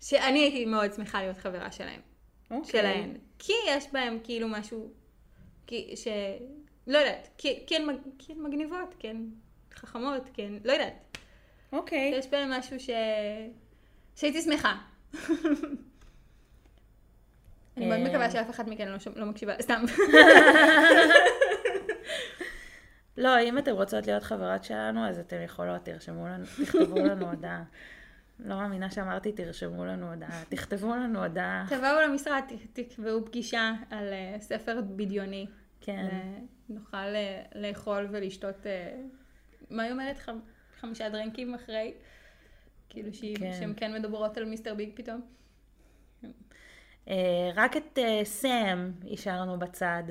שאני 0.00 0.38
הייתי 0.38 0.64
מאוד 0.64 0.92
שמחה 0.92 1.22
להיות 1.22 1.38
חברה 1.38 1.72
שלהם. 1.72 2.00
Okay. 2.00 2.54
אוקיי. 2.54 2.80
שלהן. 2.80 3.16
כי 3.38 3.52
יש 3.68 3.84
בהם 3.92 4.18
כאילו 4.24 4.48
משהו, 4.48 4.92
כי, 5.66 5.94
ש... 5.96 6.08
לא 6.86 6.98
יודעת, 6.98 7.28
כי, 7.38 7.64
כן, 7.66 7.82
כן 8.18 8.34
מגניבות, 8.36 8.94
כן 8.98 9.16
חכמות, 9.74 10.30
כן, 10.34 10.52
לא 10.64 10.72
יודעת. 10.72 11.18
אוקיי. 11.72 12.12
Okay. 12.12 12.16
יש 12.16 12.26
בהם 12.26 12.50
משהו 12.50 12.80
ש... 12.80 12.90
שהייתי 14.16 14.42
שמחה. 14.42 14.74
אני 17.76 17.86
מאוד 17.86 17.98
מקווה 17.98 18.30
שאף 18.30 18.50
אחד 18.50 18.68
מכן 18.68 18.88
לא, 18.88 18.96
לא 19.16 19.26
מקשיבה, 19.26 19.52
סתם. 19.60 19.84
לא, 23.16 23.40
אם 23.40 23.58
אתן 23.58 23.70
רוצות 23.70 24.06
להיות 24.06 24.22
חברות 24.22 24.64
שלנו, 24.64 25.08
אז 25.08 25.18
אתן 25.18 25.42
יכולות, 25.44 25.84
תרשמו 25.84 26.26
לנו, 26.26 26.44
תכתבו 26.64 26.98
לנו 26.98 27.30
הודעה. 27.30 27.62
לא 28.38 28.56
מאמינה 28.56 28.90
שאמרתי, 28.90 29.32
תרשמו 29.32 29.84
לנו 29.84 30.10
הודעה, 30.10 30.42
תכתבו 30.48 30.94
לנו 30.94 31.22
הודעה. 31.22 31.66
תבואו 31.68 32.00
למשרד, 32.08 32.42
תקבעו 32.72 33.24
פגישה 33.24 33.72
על 33.90 34.08
uh, 34.08 34.40
ספר 34.40 34.80
בדיוני. 34.96 35.46
כן. 35.80 36.08
נוכל 36.68 36.96
uh, 36.96 37.58
לאכול 37.58 38.08
ולשתות, 38.10 38.56
uh, 38.62 38.68
מה 39.70 39.82
היא 39.82 39.92
אומרת? 39.92 40.18
ח... 40.18 40.28
חמישה 40.80 41.08
דרנקים 41.08 41.54
אחרי? 41.54 41.94
כאילו 42.88 43.10
כן. 43.38 43.52
שהן 43.58 43.72
כן 43.76 43.94
מדברות 43.94 44.36
על 44.36 44.44
מיסטר 44.44 44.74
ביג 44.74 44.90
פתאום. 44.94 45.20
רק 47.54 47.76
את 47.76 47.98
סאם 48.24 48.92
השארנו 49.12 49.58
בצד. 49.58 50.02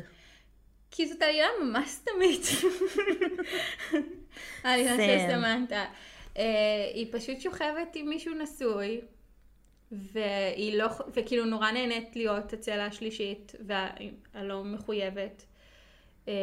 כי 0.92 1.08
זאת 1.08 1.22
עלילה 1.22 1.48
ממש 1.64 1.90
סתמית. 1.90 2.42
העלילה 4.64 4.96
של 4.96 5.18
סמנטה. 5.30 5.86
אה, 6.38 6.92
היא 6.94 7.08
פשוט 7.12 7.40
שוכבת 7.40 7.96
עם 7.96 8.10
מישהו 8.10 8.34
נשוי, 8.34 9.02
והיא 9.92 10.78
לא, 10.78 10.88
וכאילו 11.14 11.46
נורא 11.46 11.72
נהנית 11.72 12.16
להיות 12.16 12.54
הצלע 12.54 12.86
השלישית 12.86 13.56
והלא 13.66 14.64
מחויבת. 14.64 15.46
אה, 16.28 16.34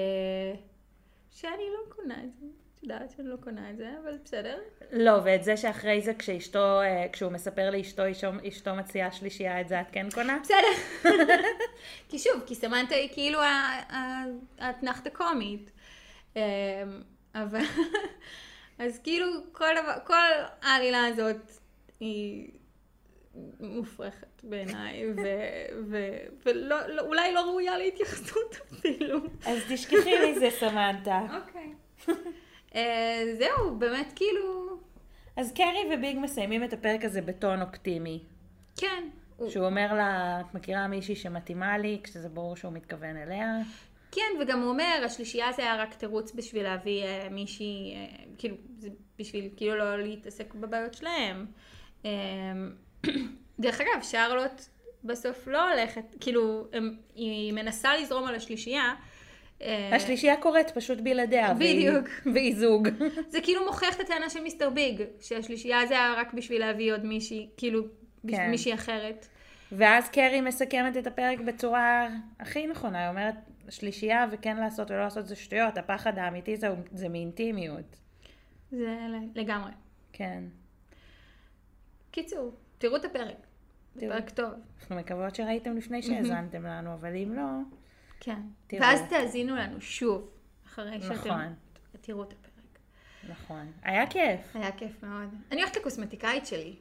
שאני 1.30 1.64
לא 1.72 1.94
קונה 1.94 2.14
את 2.24 2.34
זה. 2.40 2.46
את 2.76 2.82
יודעת 2.82 3.10
שאני 3.10 3.28
לא 3.28 3.36
קונה 3.36 3.70
את 3.70 3.76
זה, 3.76 3.90
אבל 4.02 4.18
בסדר. 4.24 4.58
לא, 4.92 5.12
ואת 5.24 5.44
זה 5.44 5.56
שאחרי 5.56 6.00
זה 6.00 6.14
כשאשתו, 6.14 6.80
אה, 6.80 7.06
כשהוא 7.12 7.32
מספר 7.32 7.70
לאשתו, 7.70 8.02
אשתו 8.48 8.74
מציעה 8.74 9.12
שלישייה, 9.12 9.60
את 9.60 9.68
זה 9.68 9.80
את 9.80 9.86
כן 9.92 10.06
קונה? 10.14 10.38
בסדר. 10.42 11.04
כי 12.08 12.18
שוב, 12.18 12.42
כי 12.46 12.54
סמנטה 12.54 12.94
היא 12.94 13.08
כאילו 13.12 13.38
האתנחתה 14.58 15.10
קומית. 15.10 15.70
אבל... 17.34 17.64
אז 18.80 18.98
כאילו 18.98 19.26
כל, 19.52 19.74
כל 20.04 20.14
העלילה 20.62 21.06
הזאת 21.06 21.36
היא 22.00 22.50
מופרכת 23.60 24.44
בעיניי, 24.44 25.12
ו- 25.12 25.20
ו- 25.90 26.26
ולא, 26.46 26.86
לא, 26.88 27.02
אולי 27.02 27.32
לא 27.34 27.40
ראויה 27.40 27.78
להתייחסות 27.78 28.56
אפילו. 28.72 29.18
אז 29.46 29.58
תשכחי 29.68 30.30
מזה, 30.30 30.48
סמנטה. 30.50 31.20
אוקיי. 31.36 31.72
אה, 32.74 33.22
זהו, 33.38 33.76
באמת 33.78 34.12
כאילו, 34.16 34.78
אז 35.36 35.52
קרי 35.52 35.94
וביג 35.94 36.18
מסיימים 36.20 36.64
את 36.64 36.72
הפרק 36.72 37.04
הזה 37.04 37.22
בטון 37.22 37.62
אופטימי. 37.62 38.22
כן. 38.76 39.08
הוא- 39.36 39.50
שהוא 39.50 39.66
אומר 39.66 39.94
לה, 39.94 40.40
את 40.40 40.54
מכירה 40.54 40.86
מישהי 40.88 41.16
שמתאימה 41.16 41.78
לי, 41.78 42.00
כשזה 42.04 42.28
ברור 42.28 42.56
שהוא 42.56 42.72
מתכוון 42.72 43.16
אליה. 43.16 43.46
כן, 44.12 44.22
וגם 44.40 44.60
הוא 44.62 44.68
אומר, 44.70 45.02
השלישייה 45.04 45.52
זה 45.52 45.62
היה 45.62 45.76
רק 45.82 45.94
תירוץ 45.94 46.32
בשביל 46.34 46.62
להביא 46.62 47.04
אה, 47.04 47.28
מישהי, 47.30 47.94
אה, 47.94 48.06
כאילו, 48.38 48.56
זה 48.78 48.88
בשביל 49.18 49.48
כאילו 49.56 49.76
לא 49.76 49.98
להתעסק 50.02 50.54
בבעיות 50.54 50.94
שלהם. 50.94 51.46
אה, 52.04 52.10
דרך 53.60 53.80
אגב, 53.80 54.02
שרלוט 54.02 54.62
בסוף 55.04 55.48
לא 55.48 55.70
הולכת, 55.70 56.04
כאילו, 56.20 56.66
הם, 56.72 56.96
היא 57.14 57.52
מנסה 57.52 57.96
לזרום 57.96 58.26
על 58.28 58.34
השלישייה. 58.34 58.94
אה, 59.62 59.96
השלישייה 59.96 60.36
קורית 60.36 60.70
פשוט 60.70 60.98
בלעדיה. 61.00 61.54
והיא- 61.58 61.88
בדיוק. 61.90 62.08
והיא 62.34 62.56
זוג. 62.56 62.88
זה 63.32 63.40
כאילו 63.40 63.64
מוכיח 63.66 63.94
את 63.94 64.00
הטענה 64.00 64.30
של 64.30 64.40
מיסטר 64.40 64.70
ביג, 64.70 65.02
שהשלישייה 65.20 65.86
זה 65.86 65.94
היה 65.94 66.14
רק 66.16 66.34
בשביל 66.34 66.60
להביא 66.60 66.92
עוד 66.92 67.04
מישהי, 67.04 67.48
כאילו, 67.56 67.82
כן. 68.30 68.50
מישהי 68.50 68.74
אחרת. 68.74 69.26
ואז 69.72 70.08
קרי 70.08 70.40
מסכמת 70.40 70.96
את 70.96 71.06
הפרק 71.06 71.40
בצורה 71.40 72.08
הכי 72.40 72.66
נכונה, 72.66 73.00
היא 73.00 73.08
אומרת, 73.08 73.34
שלישייה 73.70 74.26
וכן 74.30 74.56
לעשות 74.56 74.90
ולא 74.90 75.00
לעשות 75.00 75.26
זה 75.26 75.36
שטויות, 75.36 75.78
הפחד 75.78 76.18
האמיתי 76.18 76.56
זה, 76.56 76.68
זה 76.92 77.08
מאינטימיות. 77.08 77.96
זה 78.70 78.96
לגמרי. 79.34 79.70
כן. 80.12 80.44
קיצור, 82.10 82.54
תראו 82.78 82.96
את 82.96 83.04
הפרק. 83.04 83.36
זה. 83.94 84.08
פרק 84.08 84.30
טוב. 84.30 84.50
אנחנו 84.80 84.96
מקוות 84.96 85.34
שראיתם 85.34 85.76
לפני 85.76 86.02
שהאזנתם 86.02 86.62
לנו, 86.62 86.94
אבל 86.94 87.16
אם 87.16 87.32
לא, 87.34 87.42
כן. 88.20 88.40
תראו. 88.66 88.82
ואז 88.82 89.00
תאזינו 89.10 89.56
לנו 89.56 89.80
שוב, 89.80 90.30
אחרי 90.66 91.00
שאתם 91.00 91.14
נכון. 91.14 91.54
תראו 92.00 92.22
את 92.22 92.32
הפרק. 92.32 92.78
נכון. 93.28 93.72
היה 93.82 94.06
כיף, 94.06 94.56
היה 94.56 94.72
כיף 94.72 95.02
מאוד. 95.02 95.28
אני 95.52 95.62
הולכת 95.62 95.76
לקוסמטיקאית 95.76 96.46
שלי. 96.46 96.76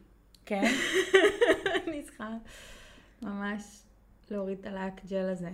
כן? 0.45 0.63
אני 1.88 2.04
צריכה 2.04 2.30
ממש 3.21 3.82
להוריד 4.32 4.60
את 4.60 4.65
הלק 4.65 5.06
ג'ל 5.06 5.30
הזה. 5.30 5.49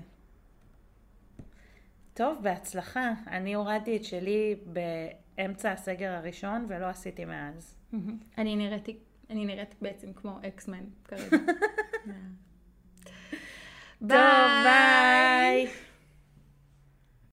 טוב, 2.15 2.37
בהצלחה. 2.41 3.13
אני 3.27 3.53
הורדתי 3.53 3.97
את 3.97 4.03
שלי 4.03 4.55
באמצע 4.65 5.71
הסגר 5.71 6.11
הראשון 6.11 6.65
ולא 6.69 6.85
עשיתי 6.85 7.25
מאז. 7.25 7.75
אני 8.37 8.55
נראית, 8.55 8.87
אני 9.29 9.45
נראית 9.45 9.75
בעצם 9.81 10.13
כמו 10.13 10.39
אקסמן 10.47 10.83
כרגע. 11.03 11.37
ביי. 14.01 15.67